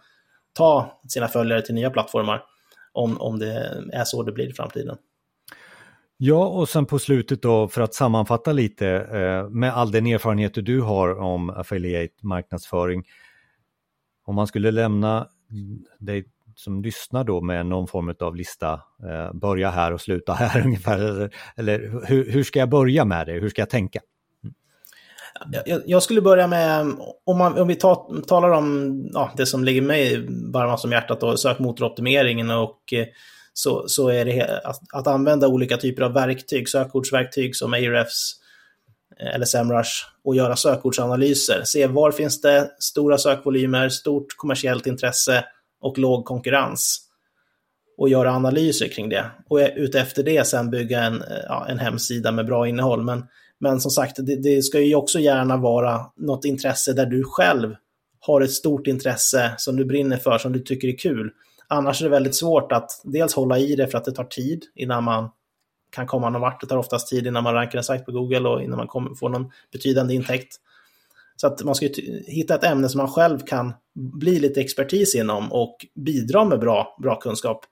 ta 0.53 0.99
sina 1.07 1.27
följare 1.27 1.61
till 1.61 1.75
nya 1.75 1.89
plattformar 1.89 2.43
om, 2.93 3.21
om 3.21 3.39
det 3.39 3.83
är 3.93 4.03
så 4.03 4.23
det 4.23 4.31
blir 4.31 4.49
i 4.49 4.53
framtiden. 4.53 4.97
Ja, 6.17 6.47
och 6.47 6.69
sen 6.69 6.85
på 6.85 6.99
slutet 6.99 7.41
då 7.41 7.67
för 7.67 7.81
att 7.81 7.93
sammanfatta 7.93 8.51
lite 8.51 8.87
eh, 8.87 9.49
med 9.49 9.73
all 9.73 9.91
den 9.91 10.07
erfarenhet 10.07 10.53
du 10.53 10.81
har 10.81 11.19
om 11.19 11.49
affiliate 11.49 12.13
marknadsföring. 12.21 13.03
Om 14.25 14.35
man 14.35 14.47
skulle 14.47 14.71
lämna 14.71 15.27
dig 15.99 16.25
som 16.63 16.81
lyssnar 16.81 17.23
då 17.23 17.41
med 17.41 17.65
någon 17.65 17.87
form 17.87 18.15
av 18.19 18.35
lista, 18.35 18.73
eh, 19.03 19.33
börja 19.33 19.69
här 19.69 19.93
och 19.93 20.01
sluta 20.01 20.33
här 20.33 20.61
ungefär, 20.65 20.97
eller, 20.97 21.29
eller 21.55 22.05
hur, 22.07 22.31
hur, 22.31 22.43
ska 22.43 22.59
jag 22.59 22.69
börja 22.69 23.05
med 23.05 23.27
det, 23.27 23.33
hur 23.33 23.49
ska 23.49 23.61
jag 23.61 23.69
tänka? 23.69 23.99
Mm. 24.43 25.63
Jag, 25.65 25.81
jag, 25.85 26.03
skulle 26.03 26.21
börja 26.21 26.47
med, 26.47 26.93
om, 27.25 27.37
man, 27.37 27.59
om 27.59 27.67
vi 27.67 27.75
ta, 27.75 28.13
talar 28.27 28.49
om 28.49 28.99
ja, 29.13 29.31
det 29.37 29.45
som 29.45 29.63
ligger 29.63 29.81
mig 29.81 30.27
varmast 30.53 30.85
om 30.85 30.91
hjärtat, 30.91 31.21
då, 31.21 31.37
sökmotoroptimeringen 31.37 32.51
och 32.51 32.93
eh, 32.93 33.05
så, 33.53 33.87
så 33.87 34.09
är 34.09 34.25
det 34.25 34.61
att, 34.63 34.81
att, 34.93 35.07
använda 35.07 35.47
olika 35.47 35.77
typer 35.77 36.03
av 36.03 36.13
verktyg, 36.13 36.69
sökordsverktyg 36.69 37.55
som 37.55 37.73
Ahrefs 37.73 38.33
eh, 39.19 39.35
eller 39.35 39.45
Semrush 39.45 40.05
och 40.23 40.35
göra 40.35 40.55
sökordsanalyser. 40.55 41.61
Se 41.63 41.87
var 41.87 42.11
finns 42.11 42.41
det 42.41 42.71
stora 42.79 43.17
sökvolymer, 43.17 43.89
stort 43.89 44.27
kommersiellt 44.37 44.87
intresse 44.87 45.45
och 45.81 45.97
låg 45.97 46.25
konkurrens 46.25 47.07
och 47.97 48.09
göra 48.09 48.31
analyser 48.31 48.87
kring 48.87 49.09
det. 49.09 49.25
Och 49.49 49.59
utefter 49.75 50.23
det 50.23 50.47
sen 50.47 50.69
bygga 50.69 51.03
en, 51.03 51.23
ja, 51.47 51.65
en 51.69 51.79
hemsida 51.79 52.31
med 52.31 52.45
bra 52.45 52.67
innehåll. 52.67 53.03
Men, 53.03 53.25
men 53.59 53.81
som 53.81 53.91
sagt, 53.91 54.15
det, 54.17 54.35
det, 54.35 54.61
ska 54.61 54.79
ju 54.79 54.95
också 54.95 55.19
gärna 55.19 55.57
vara 55.57 56.05
något 56.17 56.45
intresse 56.45 56.93
där 56.93 57.05
du 57.05 57.23
själv 57.23 57.75
har 58.19 58.41
ett 58.41 58.51
stort 58.51 58.87
intresse 58.87 59.53
som 59.57 59.75
du 59.75 59.85
brinner 59.85 60.17
för, 60.17 60.37
som 60.37 60.53
du 60.53 60.59
tycker 60.59 60.87
är 60.87 60.97
kul. 60.97 61.31
Annars 61.67 62.01
är 62.01 62.05
det 62.05 62.11
väldigt 62.11 62.35
svårt 62.35 62.71
att 62.71 63.01
dels 63.03 63.33
hålla 63.33 63.59
i 63.59 63.75
det 63.75 63.87
för 63.87 63.97
att 63.97 64.05
det 64.05 64.11
tar 64.11 64.23
tid 64.23 64.63
innan 64.75 65.03
man 65.03 65.29
kan 65.91 66.07
komma 66.07 66.29
någon 66.29 66.41
vart. 66.41 66.61
Det 66.61 66.67
tar 66.67 66.77
oftast 66.77 67.07
tid 67.07 67.27
innan 67.27 67.43
man 67.43 67.53
rankar 67.53 67.77
en 67.77 67.83
sajt 67.83 68.05
på 68.05 68.11
Google 68.11 68.49
och 68.49 68.61
innan 68.63 68.77
man 68.77 68.87
kommer, 68.87 69.15
får 69.15 69.29
någon 69.29 69.51
betydande 69.71 70.13
intäkt. 70.13 70.55
Så 71.41 71.47
att 71.47 71.63
man 71.63 71.75
ska 71.75 71.89
hitta 72.27 72.55
ett 72.55 72.63
ämne 72.63 72.89
som 72.89 72.97
man 72.97 73.07
själv 73.07 73.39
kan 73.39 73.73
bli 74.19 74.39
lite 74.39 74.61
expertis 74.61 75.15
inom 75.15 75.51
och 75.51 75.75
bidra 76.05 76.45
med 76.45 76.59
bra, 76.59 76.97
bra 77.01 77.15
kunskap. 77.19 77.65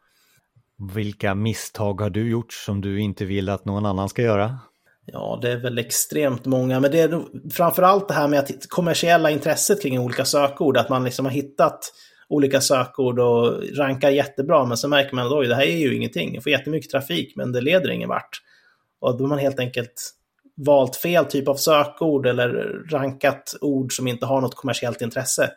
Vilka 0.93 1.35
misstag 1.35 2.01
har 2.01 2.09
du 2.09 2.29
gjort 2.29 2.53
som 2.53 2.81
du 2.81 3.01
inte 3.01 3.25
vill 3.25 3.49
att 3.49 3.65
någon 3.65 3.85
annan 3.85 4.09
ska 4.09 4.21
göra? 4.21 4.59
Ja, 5.05 5.39
det 5.41 5.51
är 5.51 5.57
väl 5.57 5.77
extremt 5.77 6.45
många, 6.45 6.79
men 6.79 6.91
det 6.91 6.99
är 6.99 7.21
framförallt 7.51 8.07
det 8.07 8.13
här 8.13 8.27
med 8.27 8.39
att 8.39 8.69
kommersiella 8.69 9.31
intresset 9.31 9.81
kring 9.81 9.99
olika 9.99 10.25
sökord, 10.25 10.77
att 10.77 10.89
man 10.89 11.03
liksom 11.03 11.25
har 11.25 11.31
hittat 11.31 11.93
olika 12.29 12.61
sökord 12.61 13.19
och 13.19 13.63
rankar 13.77 14.09
jättebra, 14.09 14.65
men 14.65 14.77
så 14.77 14.87
märker 14.87 15.15
man 15.15 15.25
att 15.25 15.49
det 15.49 15.55
här 15.55 15.63
är 15.63 15.77
ju 15.77 15.95
ingenting. 15.95 16.33
Jag 16.33 16.43
får 16.43 16.51
jättemycket 16.51 16.91
trafik, 16.91 17.33
men 17.35 17.51
det 17.51 17.61
leder 17.61 17.89
ingen 17.89 18.09
vart. 18.09 18.41
Och 18.99 19.17
då 19.17 19.23
har 19.23 19.29
man 19.29 19.39
helt 19.39 19.59
enkelt 19.59 20.15
valt 20.65 20.95
fel 20.95 21.25
typ 21.25 21.47
av 21.47 21.55
sökord 21.55 22.27
eller 22.27 22.49
rankat 22.91 23.55
ord 23.61 23.93
som 23.93 24.07
inte 24.07 24.25
har 24.25 24.41
något 24.41 24.55
kommersiellt 24.55 25.01
intresse. 25.01 25.51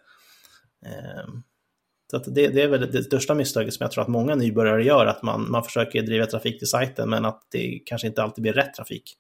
Ehm, 0.87 1.43
så 2.11 2.31
det, 2.31 2.49
det, 2.49 2.63
är 2.63 2.69
väl 2.69 2.93
det 2.93 3.03
största 3.03 3.35
misstaget 3.35 3.75
som 3.75 3.85
jag 3.85 3.91
tror 3.91 4.03
att 4.03 4.09
många 4.09 4.35
nybörjare 4.35 4.85
gör, 4.85 5.07
att 5.07 5.23
man, 5.23 5.51
man 5.51 5.65
försöker 5.65 6.03
driva 6.03 6.27
trafik 6.27 6.59
till 6.59 6.69
sajten 6.69 7.11
men 7.11 7.25
att 7.25 7.43
det 7.53 7.83
kanske 7.87 8.07
inte 8.07 8.23
alltid 8.23 8.43
blir 8.43 8.53
rätt 8.53 8.75
trafik. 8.75 9.17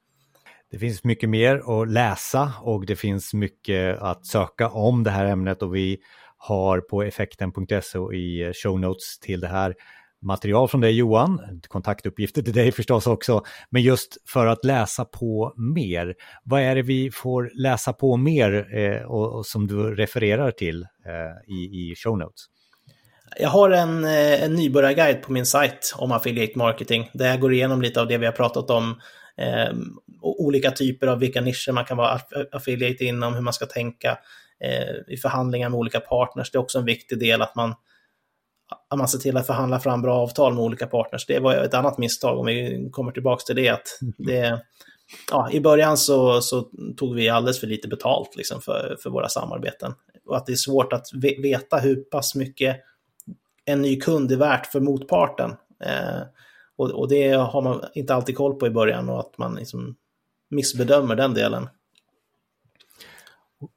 Det 0.70 0.78
finns 0.78 1.04
mycket 1.04 1.28
mer 1.28 1.80
att 1.80 1.88
läsa 1.88 2.52
och 2.62 2.86
det 2.86 2.96
finns 2.96 3.34
mycket 3.34 3.98
att 4.02 4.26
söka 4.26 4.68
om 4.68 5.04
det 5.04 5.10
här 5.10 5.26
ämnet 5.26 5.62
och 5.62 5.74
vi 5.74 5.98
har 6.36 6.80
på 6.80 7.02
effekten.se 7.02 7.98
och 7.98 8.14
i 8.14 8.52
show 8.54 8.80
notes 8.80 9.18
till 9.18 9.40
det 9.40 9.48
här 9.48 9.74
material 10.22 10.68
från 10.68 10.80
dig 10.80 10.96
Johan, 10.96 11.60
kontaktuppgifter 11.68 12.42
till 12.42 12.52
dig 12.52 12.72
förstås 12.82 13.06
också, 13.06 13.42
men 13.70 13.82
just 13.82 14.16
för 14.28 14.46
att 14.46 14.64
läsa 14.64 15.04
på 15.04 15.54
mer. 15.56 16.14
Vad 16.44 16.60
är 16.62 16.74
det 16.74 16.82
vi 16.82 17.10
får 17.10 17.50
läsa 17.54 17.92
på 17.92 18.16
mer 18.16 18.78
eh, 18.78 19.02
och, 19.02 19.38
och, 19.38 19.46
som 19.46 19.66
du 19.66 19.94
refererar 19.94 20.50
till 20.50 20.82
eh, 20.82 21.54
i, 21.54 21.90
i 21.90 21.94
show 21.96 22.18
notes? 22.18 22.46
Jag 23.38 23.48
har 23.48 23.70
en, 23.70 24.04
eh, 24.04 24.42
en 24.42 24.54
nybörjarguide 24.54 25.22
på 25.22 25.32
min 25.32 25.46
sajt 25.46 25.94
om 25.96 26.12
affiliate 26.12 26.58
marketing 26.58 27.10
där 27.14 27.26
jag 27.26 27.40
går 27.40 27.52
igenom 27.52 27.82
lite 27.82 28.00
av 28.00 28.08
det 28.08 28.18
vi 28.18 28.26
har 28.26 28.32
pratat 28.32 28.70
om. 28.70 29.00
Eh, 29.36 29.72
olika 30.22 30.70
typer 30.70 31.06
av 31.06 31.18
vilka 31.18 31.40
nischer 31.40 31.72
man 31.72 31.84
kan 31.84 31.96
vara 31.96 32.20
affiliate 32.52 33.04
inom, 33.04 33.34
hur 33.34 33.40
man 33.40 33.52
ska 33.52 33.66
tänka 33.66 34.18
eh, 34.60 35.14
i 35.14 35.16
förhandlingar 35.16 35.68
med 35.68 35.78
olika 35.78 36.00
partners. 36.00 36.50
Det 36.50 36.56
är 36.56 36.60
också 36.60 36.78
en 36.78 36.84
viktig 36.84 37.18
del 37.18 37.42
att 37.42 37.54
man, 37.54 37.74
man 38.96 39.08
ser 39.08 39.18
till 39.18 39.36
att 39.36 39.46
förhandla 39.46 39.80
fram 39.80 40.02
bra 40.02 40.14
avtal 40.14 40.54
med 40.54 40.64
olika 40.64 40.86
partners. 40.86 41.26
Det 41.26 41.38
var 41.38 41.54
ett 41.54 41.74
annat 41.74 41.98
misstag 41.98 42.38
om 42.38 42.46
vi 42.46 42.88
kommer 42.92 43.12
tillbaka 43.12 43.42
till 43.44 43.56
det. 43.56 43.68
Att 43.68 43.86
det 44.18 44.60
ja, 45.30 45.50
I 45.50 45.60
början 45.60 45.96
så, 45.96 46.40
så 46.40 46.68
tog 46.96 47.14
vi 47.14 47.28
alldeles 47.28 47.60
för 47.60 47.66
lite 47.66 47.88
betalt 47.88 48.36
liksom, 48.36 48.60
för, 48.60 48.96
för 49.02 49.10
våra 49.10 49.28
samarbeten. 49.28 49.94
Och 50.26 50.36
att 50.36 50.46
det 50.46 50.52
är 50.52 50.56
svårt 50.56 50.92
att 50.92 51.06
veta 51.42 51.78
hur 51.78 51.96
pass 51.96 52.34
mycket 52.34 52.76
en 53.64 53.82
ny 53.82 54.00
kund 54.00 54.32
är 54.32 54.36
värt 54.36 54.66
för 54.66 54.80
motparten. 54.80 55.50
Eh, 55.84 56.22
och, 56.76 56.90
och, 56.90 57.08
det 57.08 57.32
har 57.32 57.62
man 57.62 57.84
inte 57.94 58.14
alltid 58.14 58.36
koll 58.36 58.54
på 58.54 58.66
i 58.66 58.70
början 58.70 59.08
och 59.08 59.20
att 59.20 59.38
man 59.38 59.54
liksom 59.54 59.96
missbedömer 60.50 61.16
den 61.16 61.34
delen. 61.34 61.68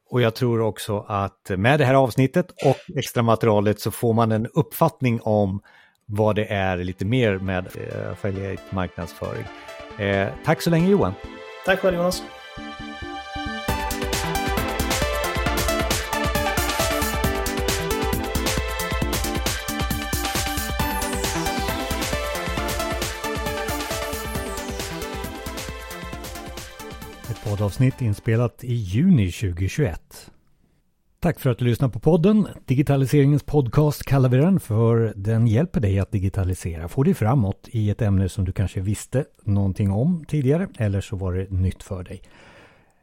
Och 0.09 0.21
jag 0.21 0.35
tror 0.35 0.61
också 0.61 1.05
att 1.07 1.51
med 1.57 1.79
det 1.79 1.85
här 1.85 1.93
avsnittet 1.93 2.51
och 2.65 2.97
extra 2.97 3.23
materialet 3.23 3.79
så 3.79 3.91
får 3.91 4.13
man 4.13 4.31
en 4.31 4.47
uppfattning 4.47 5.21
om 5.21 5.61
vad 6.05 6.35
det 6.35 6.45
är 6.45 6.77
lite 6.77 7.05
mer 7.05 7.37
med 7.37 7.67
eh, 7.75 8.11
affiliate 8.11 8.61
marknadsföring. 8.69 9.45
Eh, 9.97 10.29
tack 10.45 10.61
så 10.61 10.69
länge 10.69 10.89
Johan. 10.89 11.13
Tack 11.65 11.79
själv 11.79 11.97
Jonas. 11.97 12.23
Poddavsnitt 27.65 28.01
inspelat 28.01 28.63
i 28.63 28.73
juni 28.73 29.31
2021. 29.31 30.31
Tack 31.19 31.39
för 31.39 31.49
att 31.49 31.57
du 31.57 31.65
lyssnar 31.65 31.89
på 31.89 31.99
podden. 31.99 32.47
Digitaliseringens 32.65 33.43
podcast 33.43 34.03
kallar 34.03 34.29
vi 34.29 34.37
den 34.37 34.59
för 34.59 35.13
den 35.15 35.47
hjälper 35.47 35.79
dig 35.79 35.99
att 35.99 36.11
digitalisera, 36.11 36.87
få 36.87 37.03
dig 37.03 37.13
framåt 37.13 37.67
i 37.71 37.89
ett 37.89 38.01
ämne 38.01 38.29
som 38.29 38.45
du 38.45 38.51
kanske 38.51 38.81
visste 38.81 39.25
någonting 39.43 39.91
om 39.91 40.25
tidigare 40.27 40.67
eller 40.77 41.01
så 41.01 41.15
var 41.15 41.33
det 41.33 41.51
nytt 41.51 41.83
för 41.83 42.03
dig. 42.03 42.21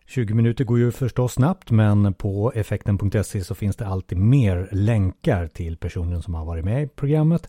20 0.06 0.34
minuter 0.34 0.64
går 0.64 0.78
ju 0.78 0.92
förstås 0.92 1.32
snabbt 1.32 1.70
men 1.70 2.14
på 2.14 2.52
effekten.se 2.54 3.44
så 3.44 3.54
finns 3.54 3.76
det 3.76 3.86
alltid 3.86 4.18
mer 4.18 4.68
länkar 4.72 5.46
till 5.46 5.76
personen 5.76 6.22
som 6.22 6.34
har 6.34 6.44
varit 6.44 6.64
med 6.64 6.82
i 6.82 6.86
programmet 6.86 7.48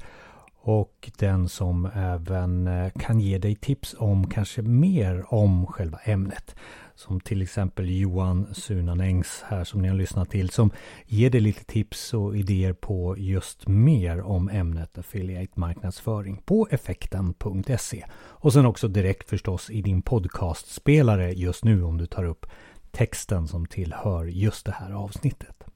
och 0.66 1.12
den 1.18 1.50
som 1.50 1.86
även 1.96 2.68
eh, 2.68 2.92
kan 3.00 3.20
ge 3.20 3.38
dig 3.38 3.56
tips 3.56 3.96
om 3.98 4.30
kanske 4.30 4.62
mer 4.62 5.34
om 5.34 5.68
själva 5.68 5.98
ämnet. 6.04 6.56
Som 6.96 7.20
till 7.20 7.42
exempel 7.42 7.90
Johan 7.90 8.48
Sunanängs 8.54 9.44
här 9.48 9.64
som 9.64 9.82
ni 9.82 9.88
har 9.88 9.96
lyssnat 9.96 10.30
till 10.30 10.50
som 10.50 10.72
ger 11.06 11.30
dig 11.30 11.42
lite 11.42 11.64
tips 11.66 12.14
och 12.14 12.38
idéer 12.38 12.74
på 12.74 13.18
just 13.18 13.68
mer 13.68 14.22
om 14.22 14.50
ämnet 14.50 14.98
affiliate 14.98 15.60
marknadsföring 15.60 16.42
på 16.46 16.68
effekten.se. 16.72 18.06
Och 18.16 18.54
sen 18.54 18.66
också 18.66 18.88
direkt 18.88 19.30
förstås 19.30 19.70
i 19.70 19.82
din 19.82 20.02
podcastspelare 20.02 21.32
just 21.32 21.64
nu 21.64 21.84
om 21.84 21.98
du 21.98 22.06
tar 22.06 22.24
upp 22.24 22.46
texten 22.92 23.48
som 23.48 23.66
tillhör 23.66 24.26
just 24.26 24.66
det 24.66 24.72
här 24.72 24.92
avsnittet. 24.92 25.73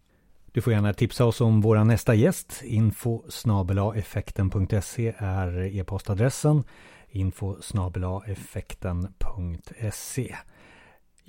Du 0.57 0.61
får 0.61 0.73
gärna 0.73 0.93
tipsa 0.93 1.25
oss 1.25 1.41
om 1.41 1.61
vår 1.61 1.83
nästa 1.83 2.15
gäst. 2.15 2.61
Info 2.65 3.23
effekten.se 3.95 5.13
är 5.17 5.75
e-postadressen. 5.75 6.63
Info 7.09 7.55
effekten.se 8.27 10.35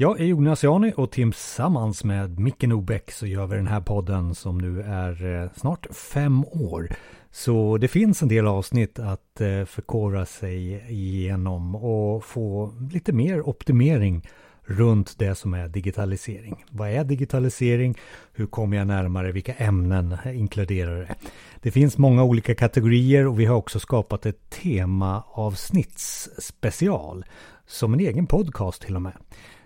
jag 0.00 0.20
är 0.20 0.24
Jonas 0.24 0.64
Jani 0.64 0.92
och 0.96 1.10
tillsammans 1.10 2.04
med 2.04 2.38
Micke 2.38 2.62
Nobäck 2.62 3.10
så 3.10 3.26
gör 3.26 3.46
vi 3.46 3.56
den 3.56 3.66
här 3.66 3.80
podden 3.80 4.34
som 4.34 4.58
nu 4.58 4.82
är 4.82 5.42
eh, 5.42 5.50
snart 5.56 5.86
fem 5.90 6.44
år. 6.44 6.88
Så 7.30 7.78
det 7.78 7.88
finns 7.88 8.22
en 8.22 8.28
del 8.28 8.46
avsnitt 8.46 8.98
att 8.98 9.40
eh, 9.40 9.64
förkovra 9.64 10.26
sig 10.26 10.84
igenom 10.92 11.74
och 11.74 12.24
få 12.24 12.74
lite 12.92 13.12
mer 13.12 13.48
optimering 13.48 14.28
runt 14.68 15.18
det 15.18 15.35
som 15.35 15.54
är 15.54 15.68
digitalisering. 15.68 16.64
Vad 16.70 16.90
är 16.90 17.04
digitalisering? 17.04 17.94
Hur 18.33 18.46
kommer 18.46 18.76
jag 18.76 18.87
närmare? 18.87 19.33
Vilka 19.33 19.54
ämnen 19.54 20.16
inkluderar 20.24 21.00
det? 21.00 21.14
Det 21.62 21.70
finns 21.70 21.98
många 21.98 22.24
olika 22.24 22.54
kategorier 22.54 23.26
och 23.26 23.40
vi 23.40 23.44
har 23.44 23.57
också 23.57 23.81
skapat 23.81 24.26
ett 24.26 24.50
temaavsnittsspecial 24.50 27.24
som 27.66 27.94
en 27.94 28.00
egen 28.00 28.26
podcast 28.26 28.83
till 28.83 28.96
och 28.96 29.02
med. 29.02 29.16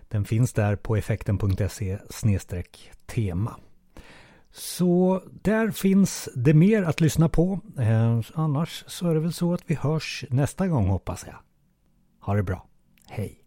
Den 0.08 0.24
finns 0.24 0.52
där 0.52 0.76
på 0.76 0.96
effekten.se 0.96 1.98
tema. 3.06 3.56
Så 4.52 5.22
där 5.42 5.70
finns 5.70 6.28
det 6.34 6.54
mer 6.54 6.82
att 6.82 7.00
lyssna 7.00 7.28
på. 7.28 7.60
Eh, 7.78 8.20
annars 8.34 8.84
så 8.86 9.08
är 9.08 9.14
det 9.14 9.20
väl 9.20 9.32
så 9.32 9.54
att 9.54 9.62
vi 9.66 9.74
hörs 9.74 10.24
nästa 10.30 10.68
gång 10.68 10.86
hoppas 10.86 11.24
jag. 11.26 11.36
Ha 12.20 12.34
det 12.34 12.42
bra. 12.42 12.66
Hej! 13.08 13.41